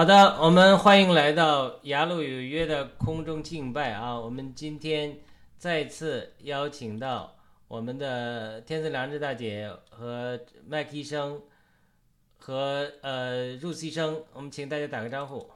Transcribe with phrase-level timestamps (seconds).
[0.00, 4.18] 好的，我们欢迎来到雅鲁有约的空中敬拜啊！
[4.18, 5.18] 我们今天
[5.58, 7.34] 再次邀请到
[7.68, 11.42] 我们的天赐良知大姐和麦克医生
[12.38, 15.50] 和呃入西医生，我们请大家打个招呼。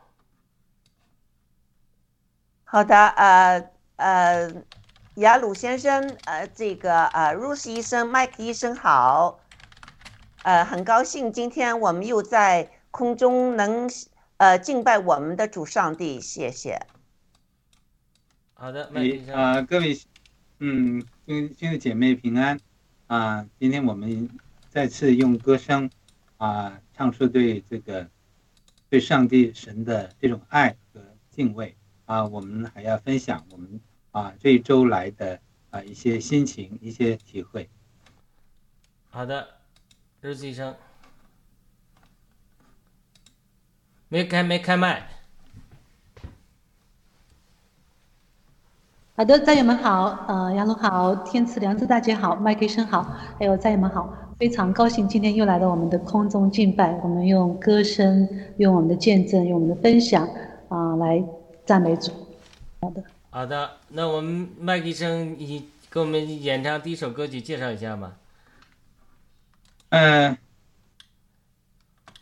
[2.64, 4.52] 好的，呃呃，
[5.14, 9.40] 雅鲁先生，呃，这个呃，露西医生、麦克医生好，
[10.42, 13.88] 呃，很高兴今天我们又在空中能
[14.36, 16.86] 呃敬拜我们的主上帝，谢谢。
[18.54, 19.98] 好的，麦克医生，啊、各位，
[20.58, 22.58] 嗯，兄兄弟姐妹平安
[23.06, 24.28] 啊、今天我们
[24.70, 25.90] 再次用歌声
[26.36, 28.08] 啊、唱出对这个
[28.88, 31.76] 对上帝神的这种爱和敬畏
[32.06, 33.80] 啊、我们还要分享我们
[34.10, 35.40] 啊、这一周来的
[35.70, 37.68] 啊、一些心情、一些体会。
[39.10, 39.48] 好的，
[40.20, 40.74] 入西医生，
[44.08, 45.08] 没开没开麦，
[49.16, 53.02] 好的，战友们好，呃，杨龙好，天赐良知大姐好，麦克医生好，
[53.38, 58.28] 还有战友们好，非常高兴今天又来到我们的空中敬拜，我们用歌声，
[58.58, 60.28] 用我们的见证，用我们的分享
[60.68, 61.24] 啊、来
[61.64, 62.12] 赞美主。
[62.80, 68.12] 好的，好的，那我们麦克医生，你给我们演唱第一首歌曲介绍一下吧。
[69.90, 70.36] 呃，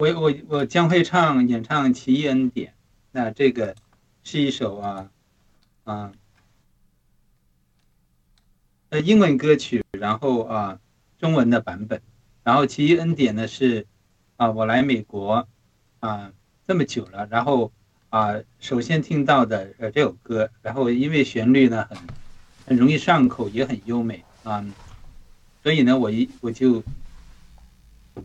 [0.03, 2.73] 我我我将会唱演唱《奇异恩典》，
[3.13, 3.77] 那这个
[4.25, 5.11] 是一首啊
[5.85, 6.13] 啊
[8.89, 10.81] 呃英文歌曲，然后啊
[11.21, 12.03] 中文的版本，
[12.43, 13.87] 然后《奇异恩典》呢是
[14.39, 15.47] 啊我来美国
[16.01, 16.33] 啊
[16.67, 17.71] 这么久了，然后
[18.11, 21.99] 啊首先听到的呃这首歌，然后因为旋律呢很
[22.67, 24.67] 很容易上口，也很优美啊，
[25.63, 26.83] 所以呢我一我就。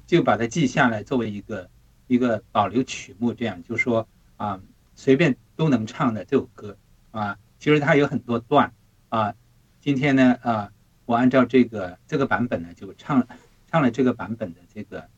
[0.06, 1.70] 就把它记下来，作为一个
[2.08, 4.60] 一个保留曲目，这样就说啊，
[4.96, 6.78] 随便都能唱的这首歌
[7.12, 8.74] 啊，其实它有很多段
[9.10, 9.34] 啊。
[9.80, 10.72] 今天呢啊，
[11.06, 13.28] 我按照这个这个版本呢，就唱
[13.72, 15.10] 唱了这个版本的这个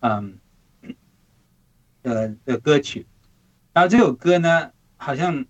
[0.00, 0.38] 嗯
[2.02, 3.06] 呃的歌曲。
[3.72, 5.46] 然后这首歌呢，好像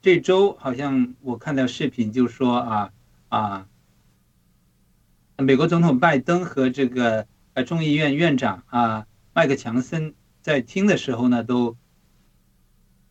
[0.00, 2.92] 这周好像我看到视频就说啊
[3.28, 3.68] 啊，
[5.38, 7.26] 美国总统拜登和这个。
[7.54, 11.76] 呃，众议院院长啊，麦克强森在听的时候呢，都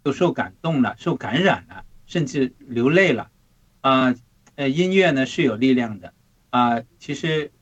[0.04, 3.32] 都受感动了，受感染了，甚至流泪了。
[3.80, 4.14] 啊，
[4.56, 6.14] 呃，音乐呢是有力量的
[6.50, 6.82] 啊。
[7.00, 7.54] 其实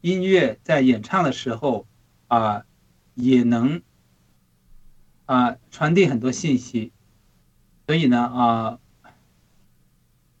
[0.00, 1.86] 音乐在演唱的时候
[2.26, 2.64] 啊，
[3.14, 3.82] 也能
[5.26, 6.90] 啊传递很多信息。
[7.86, 8.78] 所以呢啊，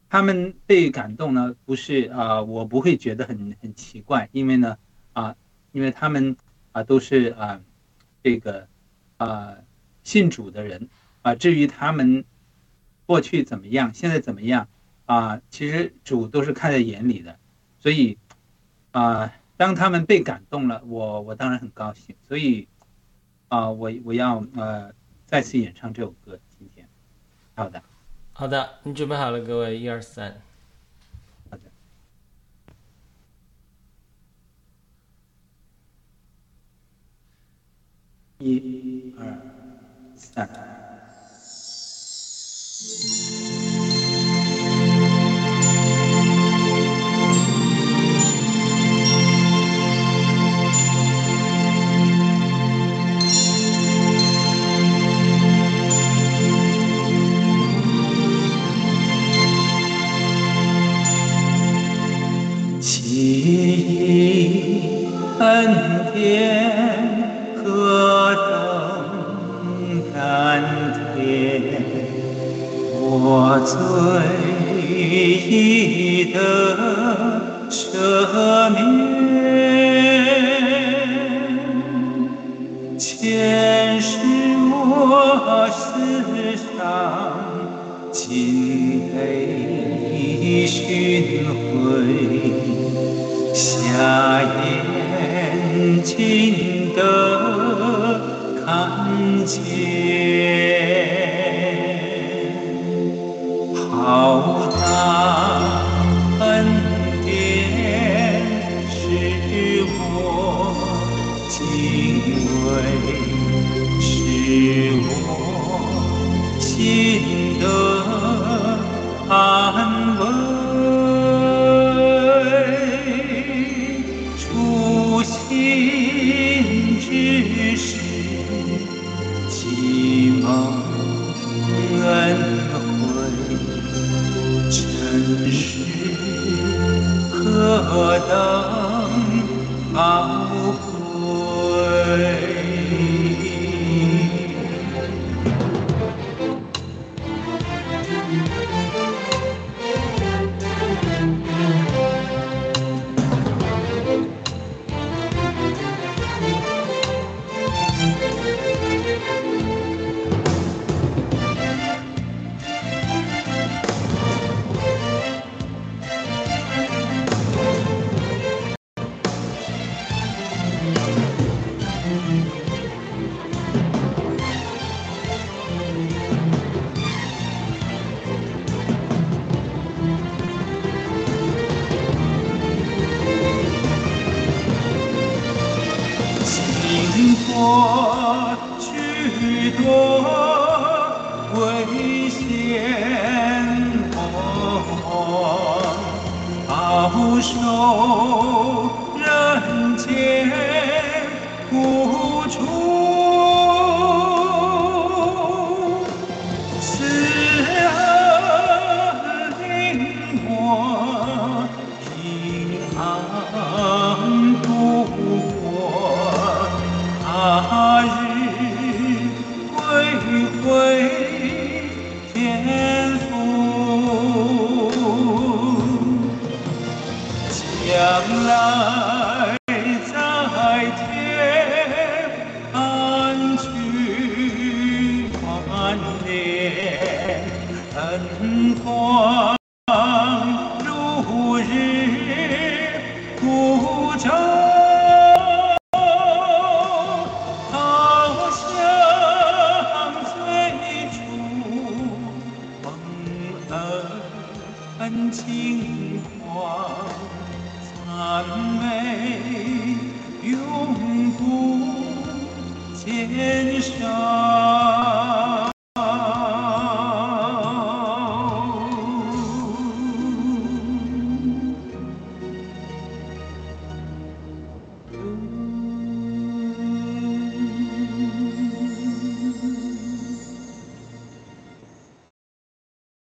[0.08, 4.78] 他们被感动呢，不是啊，我不会觉得很很奇怪，因为呢
[5.12, 5.36] 啊。
[5.72, 6.36] 因为他们
[6.72, 7.60] 啊都是啊
[8.22, 8.68] 这个
[9.16, 9.56] 啊
[10.04, 10.88] 信主的人
[11.22, 12.24] 啊，至于他们
[13.06, 14.68] 过去怎么样，现在怎么样
[15.06, 17.38] 啊，其实主都是看在眼里的，
[17.78, 18.18] 所以
[18.92, 22.68] 啊，当他们被感动了，我我当然很高兴，所以
[23.48, 24.92] 啊，我我要呃
[25.26, 26.88] 再次演唱这首歌，今天，
[27.54, 27.82] 好的，
[28.32, 30.40] 好的，你准备好了，各位，一二三。
[38.44, 38.60] 一、
[39.16, 39.38] 二、
[40.16, 40.50] 三。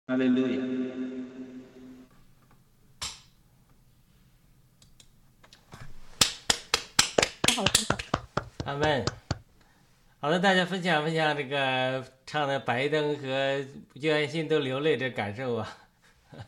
[0.07, 0.13] 哈
[8.63, 9.03] 阿门。
[10.21, 15.77] 好的，大家分享分享这个唱的《白灯》和约翰逊都流泪的感受啊。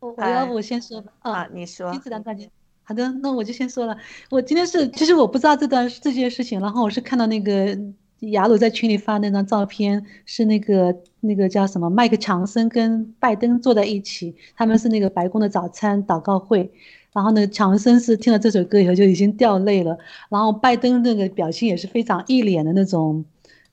[0.00, 2.50] 我我要不我先说吧啊，你说金子良大姐，
[2.84, 3.94] 好的，那我就先说了。
[4.30, 7.78] 我今天是，其实我不知道这段这件事情，然后我是看到那个
[8.20, 16.70] 雅鲁在群里发那张照片，是那个那个叫什么麦克强森跟拜登坐在一起，他们是那个白宫的早餐祷告会。
[17.12, 19.98] 然后呢，强森是听了这首歌以后就已经掉泪了，
[20.28, 23.24] 然后拜登那个表情也是非常一脸的那种，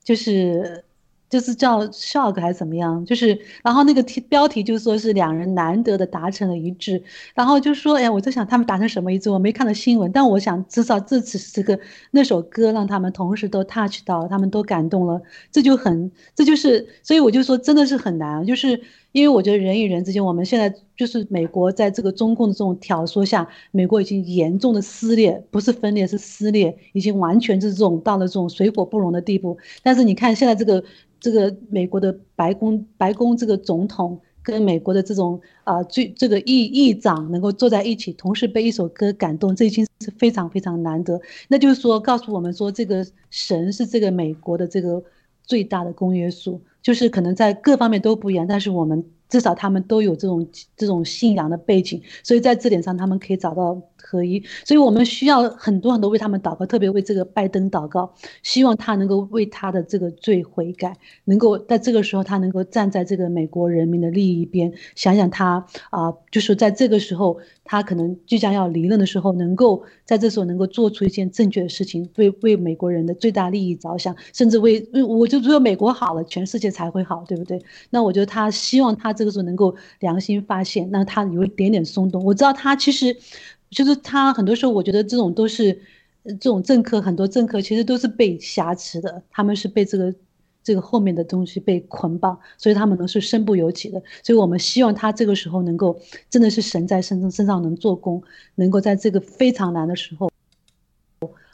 [0.03, 0.83] 就是
[1.29, 7.03] 就是叫 shock 还是怎么样，就是然后那个题标题就说是两人难得的达成了一致，
[7.35, 11.79] 然后就说，哎，我在想他们达成什么一致，我没看到新闻，但我想至少这次这个
[12.11, 18.81] 那首歌让他们同时都 touch 到，他们都感动了，这就很，这就是，所以我就说真的是很难，就是
[19.17, 29.57] 因为我觉得人与人之间，我们现在就是美国在这个中共的这种挑唆下，美国已经严重的撕裂，不是分裂是撕裂，已经完全是这种到了这种水火不容的地步。
[29.81, 30.83] 但是你看现在这个
[31.19, 41.19] 这个美国的白宫白宫这个总统跟美国的这种啊最这个议议长能够坐在一起，同时被一首歌感动，这已经是非常非常难得。
[41.47, 45.01] 那就是说告诉我们说，这个神是这个美国的这个
[45.41, 46.61] 最大的公约数。
[46.87, 54.43] 就是可能在各方面都不一样，但是我们至少他们都有这种这种信仰的背景，所以在这点上他们可以找到合一。
[54.65, 58.13] 所以我们需要很多很多为他们祷告，特别为这个拜登祷告，
[58.43, 77.61] 希望他能够为他的这个罪悔改，能够在这个时候他能够站在这个美国人民的利益边，想想他啊、就是在这个时候他可能即将要离任的时候，能够在这时候能够做出一件正确的事情，为为美国人的最大利益着想，甚至为为我就只有美国好了，全世界才会好，对不对？
[77.89, 82.23] 那我觉得他希望他这个时候能够良心发现，那他有一点点松动。
[82.23, 83.15] 我知道他其实
[83.69, 85.73] 就是他很多时候，我觉得这种都是
[86.23, 90.13] 这种政客，很多政客其实都是被挟持的，他们是被这个
[90.63, 94.01] 这个后面的东西被捆绑，所以他们呢是身不由己的。
[94.23, 98.21] 所以我们希望他这个时候能够真的是神在身身上能做工，
[98.55, 100.31] 能够在这个非常难的时候，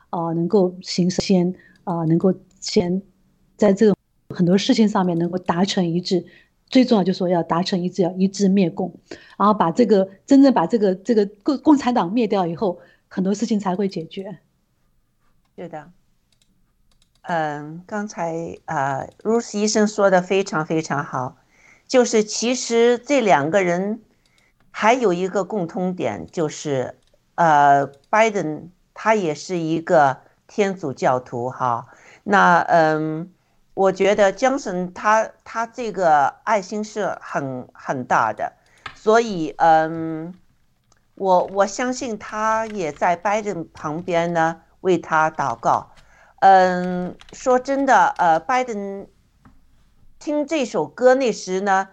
[0.09, 1.53] 啊、能够行先
[1.83, 3.01] 啊、能够先
[3.57, 3.95] 在这种
[4.29, 6.25] 很多事情上面能够达成一致。
[6.73, 8.91] 最重要就是说要达成一致，要一致灭共，
[9.37, 14.39] 然后把这个真正把这个这个共共产党灭掉以后，很多事情才会解决。
[15.55, 15.91] 是的，
[17.21, 21.37] 嗯，刚才呃，Rose 医生说的非常非常好，
[21.87, 24.01] 就是其实这两个人
[24.71, 26.97] 还有一个共通点，就是
[27.35, 31.85] 呃，拜登他也是一个天主教徒哈。
[32.23, 33.31] 那嗯，
[33.73, 38.53] 我觉得江神他他这个爱心是很很大的，
[38.93, 40.33] 所以嗯，
[41.15, 45.91] 我我相信他也在拜登旁边呢，为他祷告。
[46.39, 49.07] 嗯，说真的，呃，拜登
[50.19, 51.87] 听这首歌那时呢，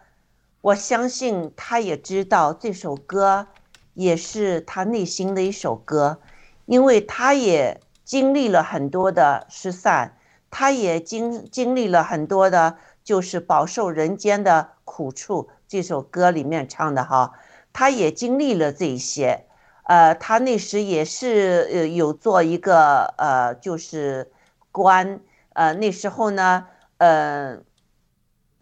[0.60, 3.46] 我相信他也知道这首歌
[3.94, 6.20] 也是他内心的一首歌，
[6.66, 10.16] 因为他也经历了很多的失散，
[10.50, 15.48] 他也经经历了很多的，就是饱受人间的苦处。
[15.68, 17.32] 这首歌里面唱的哈，
[17.72, 19.46] 他也经历了这些。
[19.84, 24.30] 呃，他那时也是呃有做一个呃就是
[24.72, 25.20] 官，
[25.54, 26.66] 呃那时候呢，
[26.98, 27.58] 呃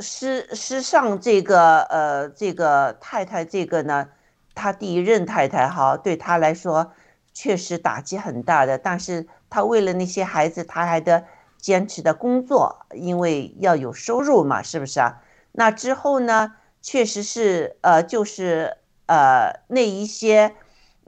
[0.00, 4.08] 师师上这个呃这个太太这个呢，
[4.54, 6.92] 他第一任太太哈，对他来说
[7.34, 11.24] 确实打击很大的，但是他为了那些孩子，他还得
[11.58, 15.22] 坚持的工作，因为要有收入嘛，是不是啊？
[15.52, 20.54] 那之后呢，确实是呃就是呃那一些。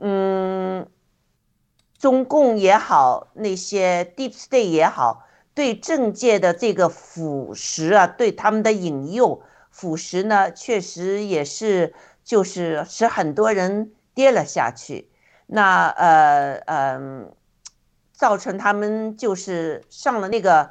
[0.03, 0.87] 嗯，
[1.99, 11.93] 中共也好，那些 Deep State 也好，对政界的这个腐蚀啊，对他们的引诱腐蚀呢，确实也是
[12.23, 15.11] 就是使很多人跌了下去。
[15.45, 17.31] 那呃嗯、
[18.21, 20.69] 造成他们就是上了那个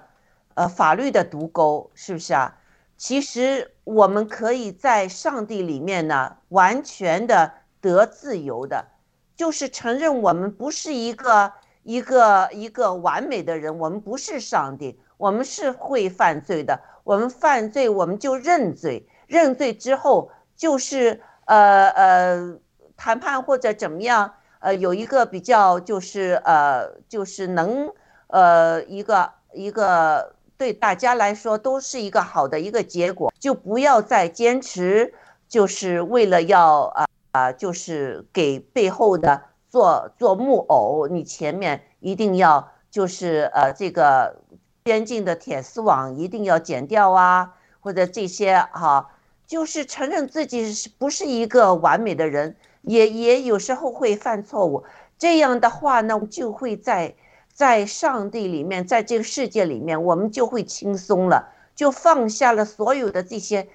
[0.55, 2.57] 呃法律的毒钩，是不是啊？
[2.97, 8.87] 其实我们可以在上帝里面呢，完全的得自由的。
[9.35, 11.53] 就是承认我们不是一个
[11.83, 16.81] 一个一个完美的人，我们不是上帝，我们是会犯罪的。
[17.03, 22.57] 我们犯罪，我们就认罪，认罪之后就是呃呃
[22.97, 27.93] 谈判或者怎么样，呃有一个比较就是呃就是能
[28.29, 35.13] 呃一个一个对大家来说都是一个好的一个结果，就不要再坚持，
[35.49, 37.07] 就是为了要啊。
[37.33, 44.43] 啊，就是给背后的做做木偶，你前面一定要就是呃这个
[44.83, 49.13] 边境的铁丝网一定要剪掉啊，或者这些哈、
[49.47, 54.85] 就是承认自己是不是一个完美的人，也也有时候会犯错误。
[55.19, 57.15] 这样的话呢，就会在
[57.53, 63.69] 在上帝里面，在这个世界里面，我们就会轻松了，就放下了所有的这些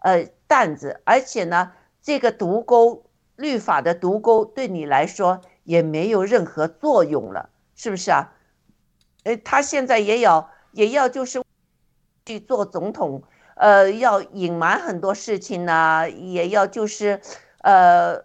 [0.00, 1.72] 呃担子，而且呢。
[2.02, 3.04] 这个毒钩，
[3.36, 8.32] 律法的毒钩对你来说也没有任何作用了，是不是啊？
[9.24, 11.42] 呃，他现在也要也要就是
[12.24, 13.22] 去做总统，
[13.54, 17.20] 呃，要隐瞒很多事情呢，也要就是
[17.58, 18.24] 呃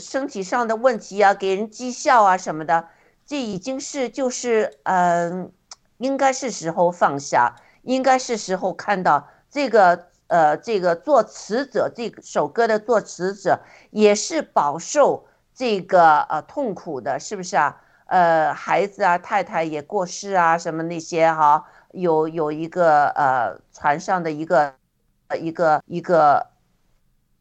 [0.00, 2.88] 身体上的问题啊，给人讥笑啊什么的，
[3.26, 5.52] 这已经是就是嗯、
[5.98, 10.06] 应该是时候放下，应该是时候看到这个。
[10.26, 13.60] 呃，这个作词者，这首歌的作词者
[13.90, 17.78] 也是饱受这个呃痛苦的，是不是啊？
[18.06, 24.74] 呃，孩子啊，太太也过世啊，什么那些哈，有有一个呃船上的一个
[25.38, 26.46] 一个一个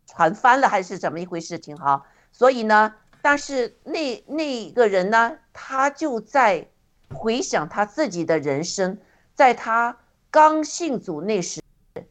[0.06, 2.04] 船翻了还是怎么一回事情哈？
[2.34, 6.68] 所以呢，但是那那一个人呢，他就在
[7.14, 8.98] 回想他自己的人生，
[9.34, 11.62] 在他刚信主那时。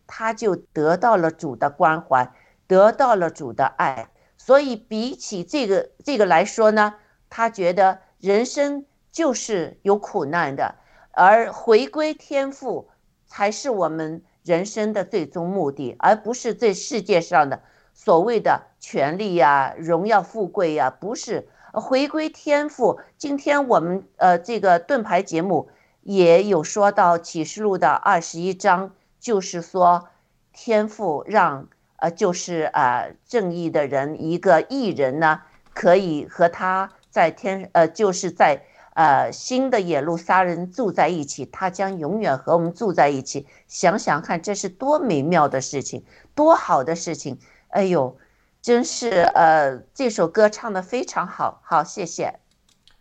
[0.07, 2.31] 他就得到了主的关怀，
[2.69, 4.11] 得到了主的爱。
[4.37, 6.95] 所以比起这个这个来说呢，
[7.29, 10.77] 他觉得人生就是有苦难的，
[11.11, 12.91] 而回归天赋
[13.27, 17.61] 才是我们人生的最终目的，而不是这世界上的
[17.93, 23.01] 所谓的权利呀、荣耀、富贵呀，不是回归天赋。
[23.17, 25.69] 今天我们呃这个盾牌节目
[26.03, 30.09] 也有说到启示录的二十一章，就是说
[30.53, 35.43] 天赋让呃就是呃正义的人一个艺人呢，
[35.73, 38.65] 可以和他在天呃就是在。
[38.95, 43.47] 呃，新的耶路撒人住在一起，他将永远和我们住在一起。
[43.67, 47.39] 想想看，这是多美妙的事情，多好的事情！
[47.69, 48.19] 哎呦，
[48.63, 52.39] 真是呃，这首歌唱的非常好，好，谢谢。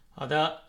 [0.10, 0.64] 好的，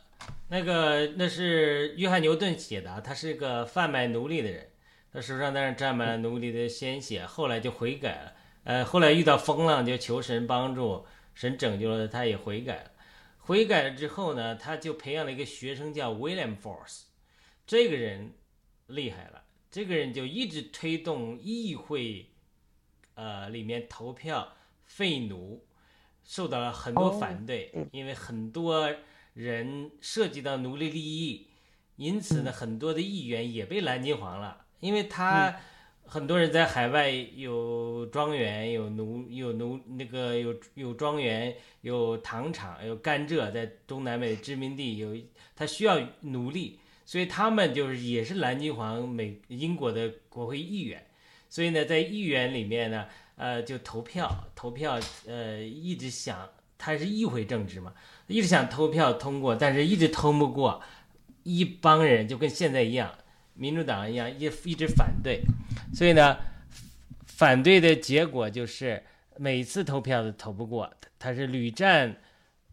[0.48, 4.70] 那个那是约翰牛顿写的，他是一个贩卖奴隶的人，
[5.10, 8.32] 他手上当然沾满了奴隶的鲜血，后来就悔改了。
[8.64, 12.90] 呃，后来遇到风浪，就求神帮助，神拯救了，他也悔改了。
[13.38, 17.04] 悔改了之后呢，他就培养了一个学生叫 William Force，
[17.66, 18.34] 这个人
[18.88, 22.26] 厉害了，这个人就一直推动议会，
[23.14, 24.52] 呃，里面投票
[24.86, 25.64] 废奴，
[26.24, 27.88] 受到了很多反对，嗯。
[27.92, 28.94] 因为很多
[29.34, 31.48] 人涉及到奴隶利益，
[31.96, 35.54] 因此呢，很多的议员也被蓝金黄了，因为他。
[36.04, 45.16] 很多人在海外有庄园，有奴，有奴那个有有庄园，有糖厂，有甘蔗，在中南美殖民地有，
[45.54, 51.06] 他需要奴隶，所以他们就是也是蓝金黄美英国的国会议员，
[51.48, 53.06] 所以呢，在议员里面呢，
[53.42, 57.92] 呃，就投票，投票，呃，一直想他是议会政治嘛，
[58.28, 60.80] 一直想投票通过，但是一直通不过，
[61.42, 63.12] 一帮人就跟现在一样，
[63.54, 65.40] 民主党一样，一一直反对。
[65.92, 66.38] 所以呢，
[67.26, 69.02] 反对的结果就是
[69.36, 72.20] 每次投票都投不过，他是屡战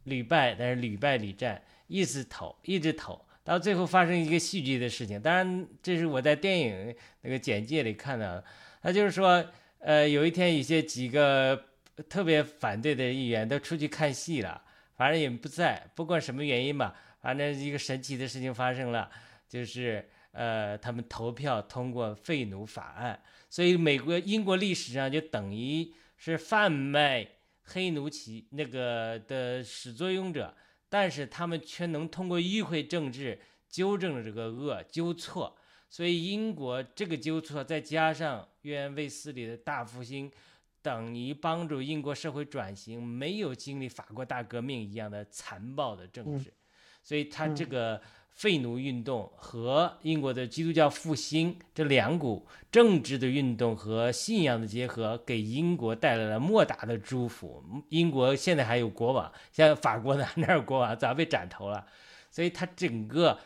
[0.03, 5.19] 屡败，但是屡败屡战，一直投，一直投，到最后发生一个戏剧的事情。
[5.19, 8.45] 当然，这是我在电影那个简介里看到的，
[8.83, 9.43] 他就是说，
[9.79, 11.61] 呃，有一天有些几个
[12.07, 14.61] 特别反对的议员都出去看戏了，
[14.95, 19.09] 反正也不在，不管什么原因吧，反正一个神奇的事情发生了，
[19.47, 20.07] 就是。
[20.31, 27.27] 呃，他们投票通过废奴法案，所以美国、英国历史上就等于是贩卖
[27.63, 30.55] 黑奴起那个的始作俑者，
[30.87, 35.57] 但是他们却能通过议会政治纠正这个恶纠错，
[35.89, 40.31] 所以英国这个纠错再加上约翰卫斯理的大复兴，
[40.81, 46.53] 等于帮助英国社会转型，没有经历法国大革命一样的残暴的政治，
[47.03, 48.01] 所以他这个。
[48.31, 57.61] 废奴运动和英国的基督教复兴这两股政治的运动和信仰的结合，给英国带来了莫大的祝福。
[57.89, 61.85] 英国现在还有国王，像法国哪哪有国王，早被斩头了。
[62.31, 63.37] 所以他整个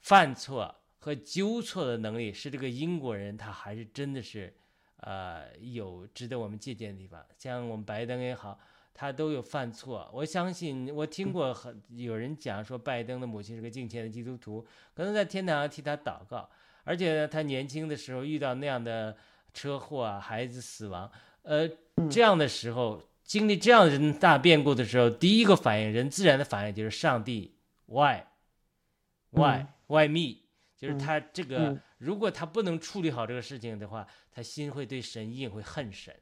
[0.00, 4.54] 犯错和纠错的能力，是这个英国人他还是真的是，
[4.98, 7.26] 呃，有值得我们借鉴的地方。
[7.36, 8.56] 像我们拜登也好。
[8.92, 16.46] 他都有犯错，我相信我听过很有人讲说，拜登的母亲是个敬虔的基督徒，可能在天堂上替他祷告，
[16.84, 19.16] 而且呢，他年轻的时候遇到那样的
[19.54, 21.10] 车祸啊，孩子死亡，
[21.42, 21.66] 呃，
[22.10, 27.54] 这样的时候经历这样的大变故的时候，第一个反应，人自然的反应就是上帝
[27.86, 30.40] ，why，why why me，
[30.80, 36.14] 就是他这个，如果他不能处理好这个事情的话，他心会对神硬，会恨神，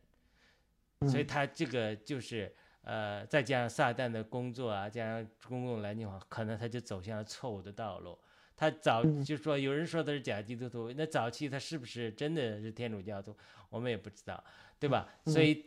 [1.09, 2.53] 所以他这个就是。
[2.83, 8.18] 呃，再加上撒旦的工作啊，加上公共蓝金黄，可能他就走向了错误的道路。
[8.57, 13.37] 他早就说，有人说他是假基督徒，那早期他是不是真的是天主教徒，
[13.68, 14.42] 我们也不知道，
[14.79, 15.07] 对吧？
[15.27, 15.66] 所以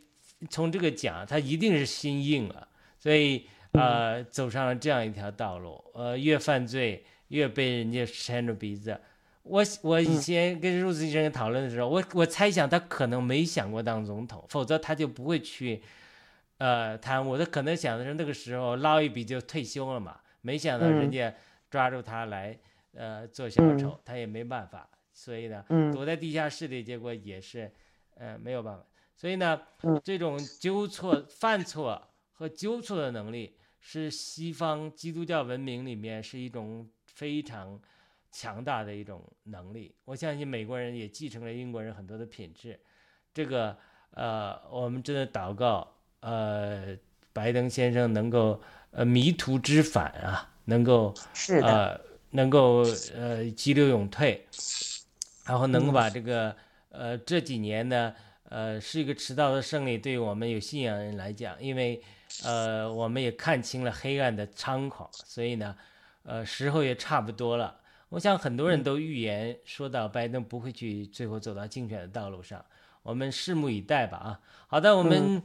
[0.50, 2.66] 从这个讲，他一定是心硬了，
[2.98, 5.80] 所以呃，走上了这样一条道路。
[5.94, 8.98] 呃，越犯罪越被人家牵着鼻子。
[9.42, 15.82] 我我以前跟入子医生讨论的时候，我我猜想他可能没想过当总统，否则他就不会去。
[16.58, 17.36] 呃，贪污。
[17.36, 21.34] 他可能想的是那个时候捞一笔就退休了嘛，没想到人家
[21.68, 22.56] 抓住他来，
[22.92, 27.68] 呃，做小丑，他也没办法，所以呢，躲在地下室里，结果也是，
[28.14, 28.86] 呃，没有办法。
[29.16, 29.60] 所以呢，
[30.04, 37.80] 这种纠错、犯错和纠错的能力，是西方基督教文明里面是一种非常
[38.30, 39.94] 强大的一种能力。
[40.04, 42.78] 我相信美国人也继承了英国人很多的品质。
[43.32, 43.76] 这个，
[44.10, 45.96] 呃，我们真的祷告。
[46.20, 46.96] 呃，
[47.32, 54.46] 拜登先生能够呃迷途知返啊，能够是的，呃能够呃急流勇退，
[55.44, 56.54] 然后能够把这个
[56.90, 62.00] 呃这几年呢，呃是一个迟到的胜利，对于我们有信仰人来讲，因为
[62.44, 65.76] 呃我们也看清了黑暗的猖狂，所以呢，
[66.24, 67.80] 呃时候也差不多了。
[68.10, 72.64] 我想很多人都预言说到拜登不会去最后走到竞选的道路上，
[73.02, 74.40] 我们拭目以待吧啊。
[74.66, 75.42] 好的，我们、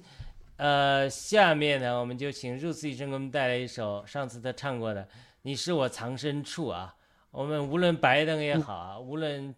[0.58, 5.04] 呃下面呢，我们就请 Rose 医生给我们带来一首上次他唱过的
[5.44, 6.94] 《你是我藏身处》啊。
[7.32, 9.54] 我们无论拜登也好啊，无论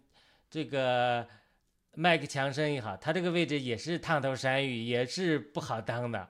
[0.48, 1.26] 这个
[1.94, 6.28] 麦克强生也好，他这个位置也是烫头山芋，也是不好当的。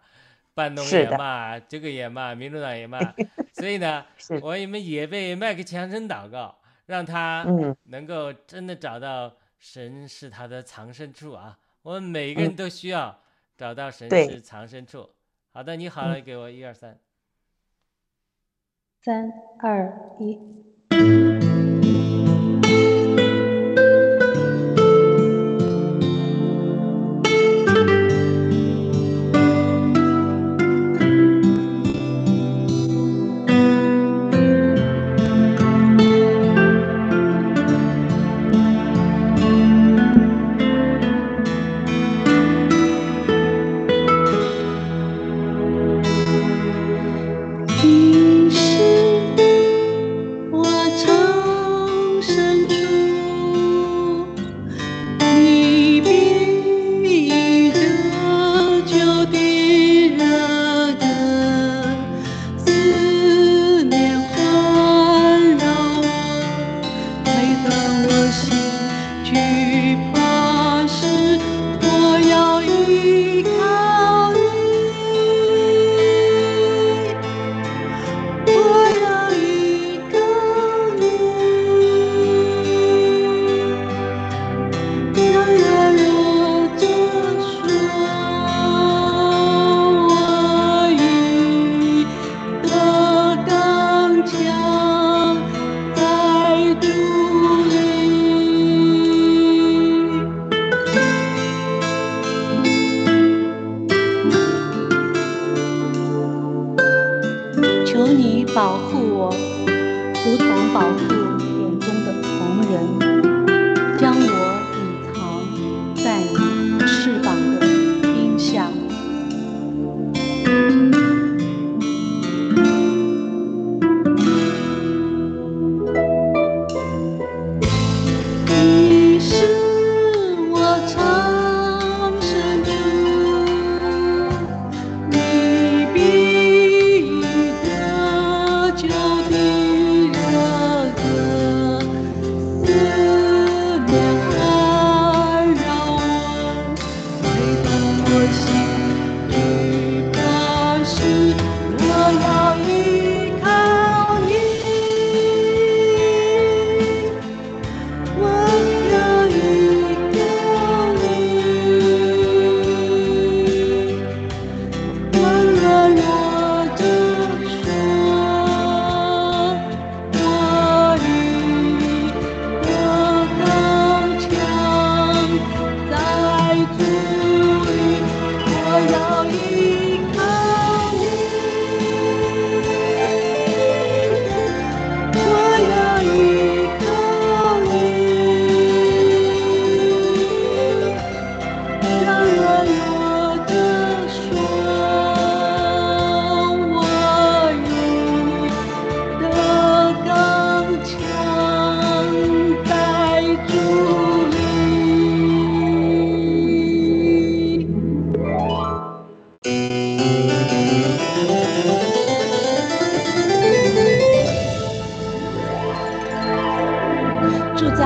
[0.54, 2.98] 半农是的也骂，这个也骂，民主党也骂，
[3.60, 11.58] 所以呢，是我们也为麦克强生祷告，让他嗯能够真的找到神是他的藏身处啊！
[11.82, 13.16] 我们每个人都需要
[13.56, 15.08] 找到神是藏身处。
[15.52, 16.98] 好的，你好了，给我一二三。
[19.02, 20.38] 三二一。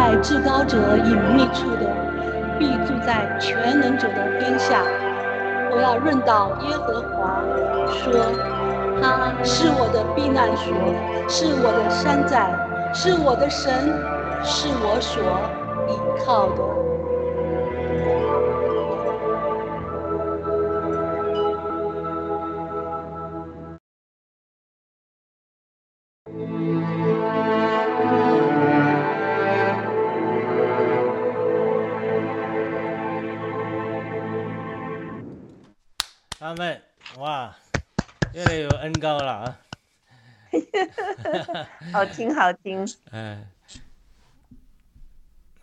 [0.04, 1.86] 在至高者隐秘处的，
[2.58, 4.82] 必住在全能者的边下。
[5.72, 7.40] 我要论到耶和华，
[7.88, 8.12] 说
[9.00, 10.74] 他是我的避难所，
[11.26, 12.52] 是我的山寨，
[12.92, 13.72] 是我的神，
[14.42, 15.22] 是我所
[15.88, 16.62] 依靠的。
[41.92, 43.38] 好 听好听，嗯，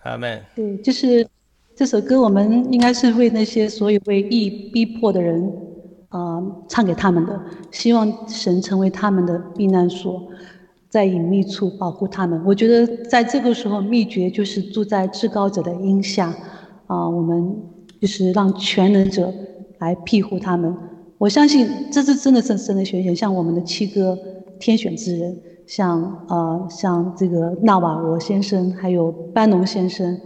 [0.03, 0.41] 阿门。
[0.55, 1.27] 对，就是
[1.75, 5.51] 这首歌我们应该是为那些所有被疫逼迫的人，
[6.09, 7.39] 呃，唱给他们的，
[7.71, 10.27] 希望神成为他们的避难所，
[10.89, 12.43] 在隐秘处保护他们。
[12.45, 16.33] 我觉得在这个时候，秘诀就是住在至高者的荫下，
[16.87, 17.55] 啊、我们
[17.99, 19.33] 就是让全能者
[19.79, 20.75] 来庇护他们。
[21.17, 24.17] 我相信这是真的是神的选选，像我们的七哥
[24.61, 30.17] 天选之人，像呃像这个纳瓦罗先生，还有班农先生，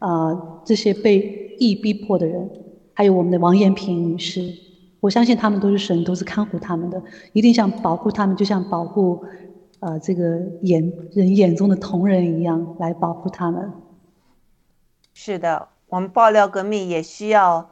[0.00, 2.50] 呃这些被疫逼迫的人，
[2.92, 4.52] 还有我们的王艳萍女士，
[5.00, 7.00] 我相信他们都是神，都是看护他们的，
[7.32, 9.24] 一定像保护他们，就像保护
[9.78, 13.72] 呃这个眼人眼中的同人一样来保护他们。
[15.14, 17.70] 是的，我们爆料革命也需要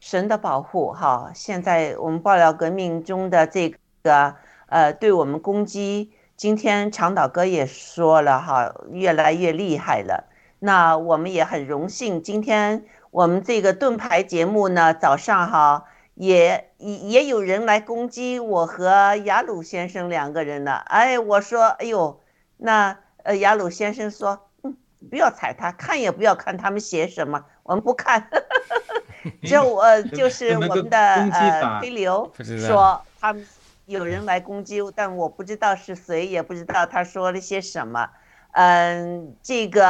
[0.00, 1.30] 神的保护哈。
[1.32, 4.34] 现在我们爆料革命中的这个
[4.66, 10.24] 呃，对我们攻击，今天长岛哥也说了哈，越来越厉害了。
[10.58, 20.72] 那我们也很荣幸，今天我们这个盾牌节目呢，早上哈也也也有人来攻击我和雅鲁先生两个人了。
[20.86, 22.20] 哎，我说，哎呦，
[22.56, 24.76] 那呃雅鲁先生说，嗯，
[25.10, 28.28] 不要踩他，看也不要看他们写什么，我们不看。
[29.42, 32.32] 这我 就是我们的呃飞流
[32.66, 33.44] 说他们
[33.86, 38.10] 有人来攻击，但我不知道是谁，也不知道他说了些什么。
[38.50, 39.80] 嗯，这个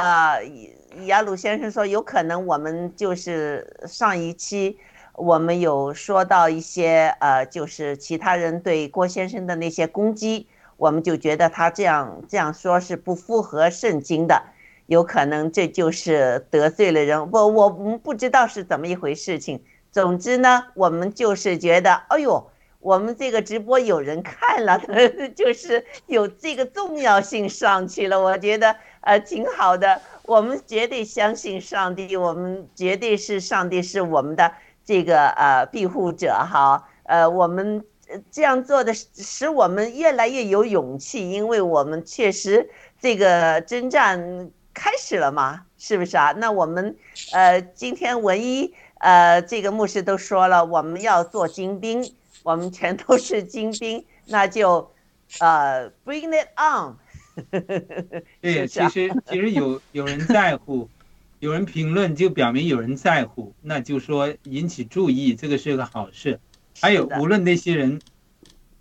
[1.06, 4.78] 雅鲁先生说，有可能我们就是上一期
[5.14, 14.42] 我们有说到一些呃，就是其他人对郭先生的那些攻击，我们就觉得他这样这样说是不符合圣经的，
[14.84, 17.30] 有可能这就是得罪了人。
[17.30, 19.64] 我我们不知道是怎么一回事情。
[19.90, 22.50] 总之呢，我们就是觉得，哎呦。
[22.80, 24.80] 我们这个直播有人看了，
[25.34, 30.00] 就是有这个重要性上去了，我觉得呃挺好的。
[30.22, 34.52] 我们绝对相信上帝，我们绝对是上帝是我们的
[34.84, 36.88] 这个呃庇护者哈。
[37.04, 37.84] 呃，我们
[38.30, 42.68] 这样做的使我们越来越有勇气，因为我们确实
[43.00, 46.32] 这个征战开始了嘛，是不是啊？
[46.36, 46.96] 那我们
[47.32, 52.12] 呃今天文一呃这个牧师都说了，我们要做精兵。
[52.46, 54.88] 我们全都是精兵， 那就，
[55.40, 56.94] 呃，bring it on
[58.40, 60.88] 对，其实其实有有人在乎，
[61.40, 66.38] 有人评论就表明有人在乎，那就说引起注意，这个是个好事。
[66.80, 68.00] 还有无论那些人，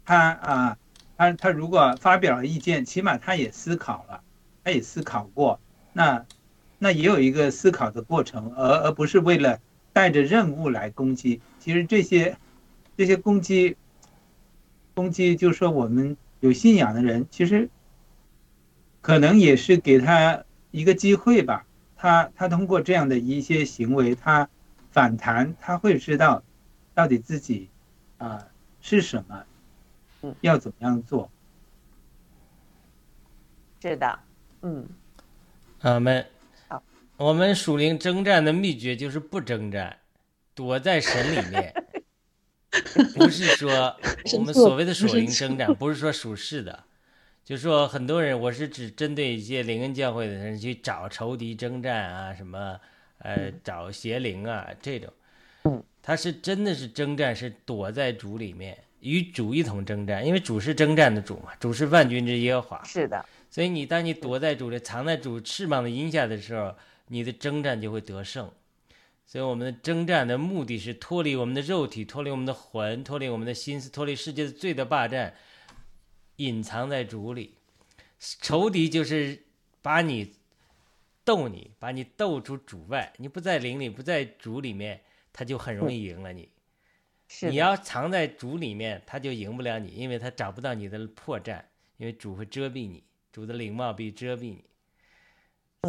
[0.06, 0.78] 他啊，
[1.18, 4.22] 他他如果发表了意见，起码他也思考了，
[4.64, 5.60] 他也思考过，
[5.92, 6.24] 那
[6.78, 9.60] 那也有一个思考的过程，而而不是为了
[9.92, 11.42] 带着任务来攻击。
[11.60, 12.38] 其实这些
[12.98, 13.76] 这些攻击
[14.94, 17.70] 攻击，就是说我们有信仰的人，其实
[19.02, 21.66] 可能也是给他一个机会吧。
[21.96, 24.48] 他他通过这样的一些行为，他
[24.92, 26.44] 反弹，他会知道
[26.94, 27.70] 到底自己
[28.18, 28.48] 啊、
[28.80, 29.44] 是什么
[30.22, 31.30] 嗯，要怎么样做。
[33.82, 34.20] 是的，
[34.62, 34.88] 嗯，
[35.82, 36.26] 我们
[36.68, 36.84] 好
[37.18, 39.98] 我们属灵征战的秘诀就是不征战，
[40.54, 41.85] 躲在神里面。
[43.16, 43.96] 不是说
[44.34, 46.84] 我们所谓的属灵征战，不是说属世的，
[47.44, 52.80] 就说很多人，我是只针对一些灵恩教会的人去找仇敌征战啊，什么
[53.20, 66.76] 呃找邪灵啊这种，他是真的是征战，是躲在主里面与主一同征战，因为主是征战的主嘛，主是万军之耶和华，是的，所以你当你躲在主里，藏在主翅膀的荫下的时候，
[67.08, 68.52] 你的征战就会得胜。
[69.26, 75.34] 所以我们的征战的目的是脱离我们的肉体，脱离我们的魂，脱离我们的心思，脱离世界的罪的霸占，
[76.38, 77.56] 隐藏在主里。
[78.20, 79.44] 仇敌就是
[79.82, 80.36] 把你
[81.24, 83.14] 斗你，把你斗出主外。
[83.18, 85.02] 你不在灵里，不在主里面，
[85.34, 86.50] 他就很容易赢了你。
[87.28, 91.64] 是，你要藏在主里面，他就赢不了你，因为他找不到你的破绽，
[91.98, 94.64] 因为主会遮蔽你，主的灵貌必遮蔽你。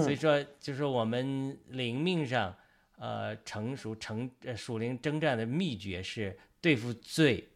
[0.03, 2.57] 所以说，就是我们灵命上，
[2.97, 7.49] 呃，成熟成呃属灵征战的秘诀是对付罪，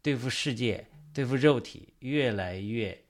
[0.00, 3.04] 对付世界，对付肉体，越来越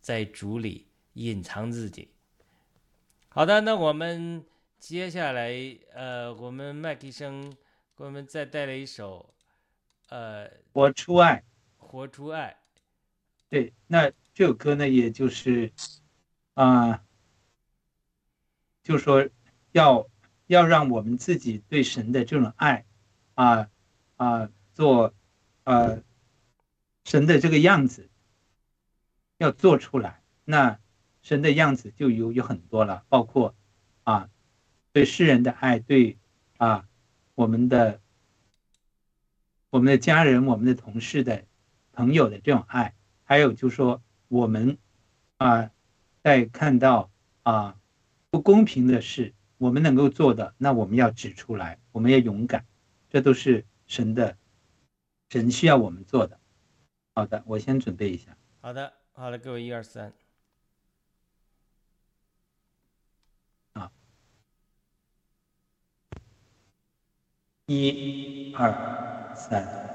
[0.00, 2.10] 在主里隐藏自己。
[3.28, 4.44] 好的，那我们
[4.78, 5.52] 接下来，
[5.92, 7.50] 呃，我们麦克生
[7.96, 9.34] 给我们再带来一首，
[10.08, 11.44] 呃，活出爱，
[11.76, 12.56] 活出爱。
[13.48, 15.72] 对，那这首歌呢，也就是
[16.54, 17.04] 啊、
[18.82, 19.28] 就说
[19.72, 20.04] 要
[20.46, 22.84] 要让我们自己对神的这种爱
[23.34, 23.68] 啊
[24.16, 25.14] 啊、做
[25.64, 26.02] 呃
[27.04, 28.08] 神的这个样子
[29.38, 30.22] 要做出来。
[30.44, 30.78] 那
[31.22, 33.54] 神的样子就有有很多了，包括
[34.04, 34.30] 啊
[34.92, 36.18] 对世人的爱，对
[36.56, 36.88] 啊
[37.34, 38.00] 我们的
[39.70, 41.44] 我们的家人、我们的同事的
[41.92, 44.78] 朋友的这种爱，还有就说我们
[45.36, 45.70] 啊
[46.22, 47.10] 在看到
[47.42, 47.76] 啊
[48.30, 52.66] 不公平的事，我们能够做的，那我们要指出来，我们要勇敢，
[53.08, 54.36] 这都是神的
[55.30, 56.38] 神需要我们做的。
[57.14, 58.36] 好的，我先准备一下。
[58.60, 60.12] 好的，好了，各位一二三，
[63.72, 63.90] 啊
[67.66, 69.86] 一、二、三。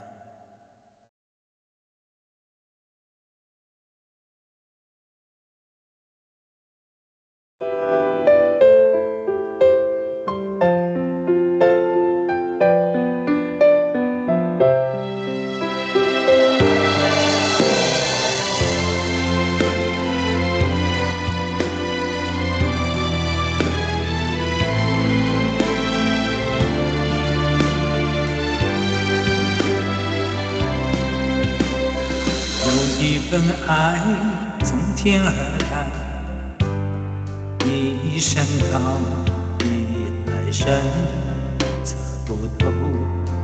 [33.31, 33.97] 份爱
[34.61, 35.31] 从天而
[35.71, 35.87] 来，
[37.65, 38.77] 一声高，
[39.63, 40.81] 一来深，
[41.81, 42.69] 测不透，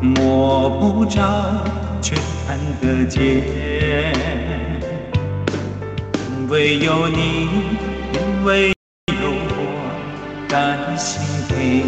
[0.02, 1.64] 摸不着，
[2.02, 3.22] 却看得见。
[6.38, 7.48] 因为有你，
[8.12, 8.74] 因为
[9.08, 9.56] 有我，
[10.50, 11.80] 甘心给，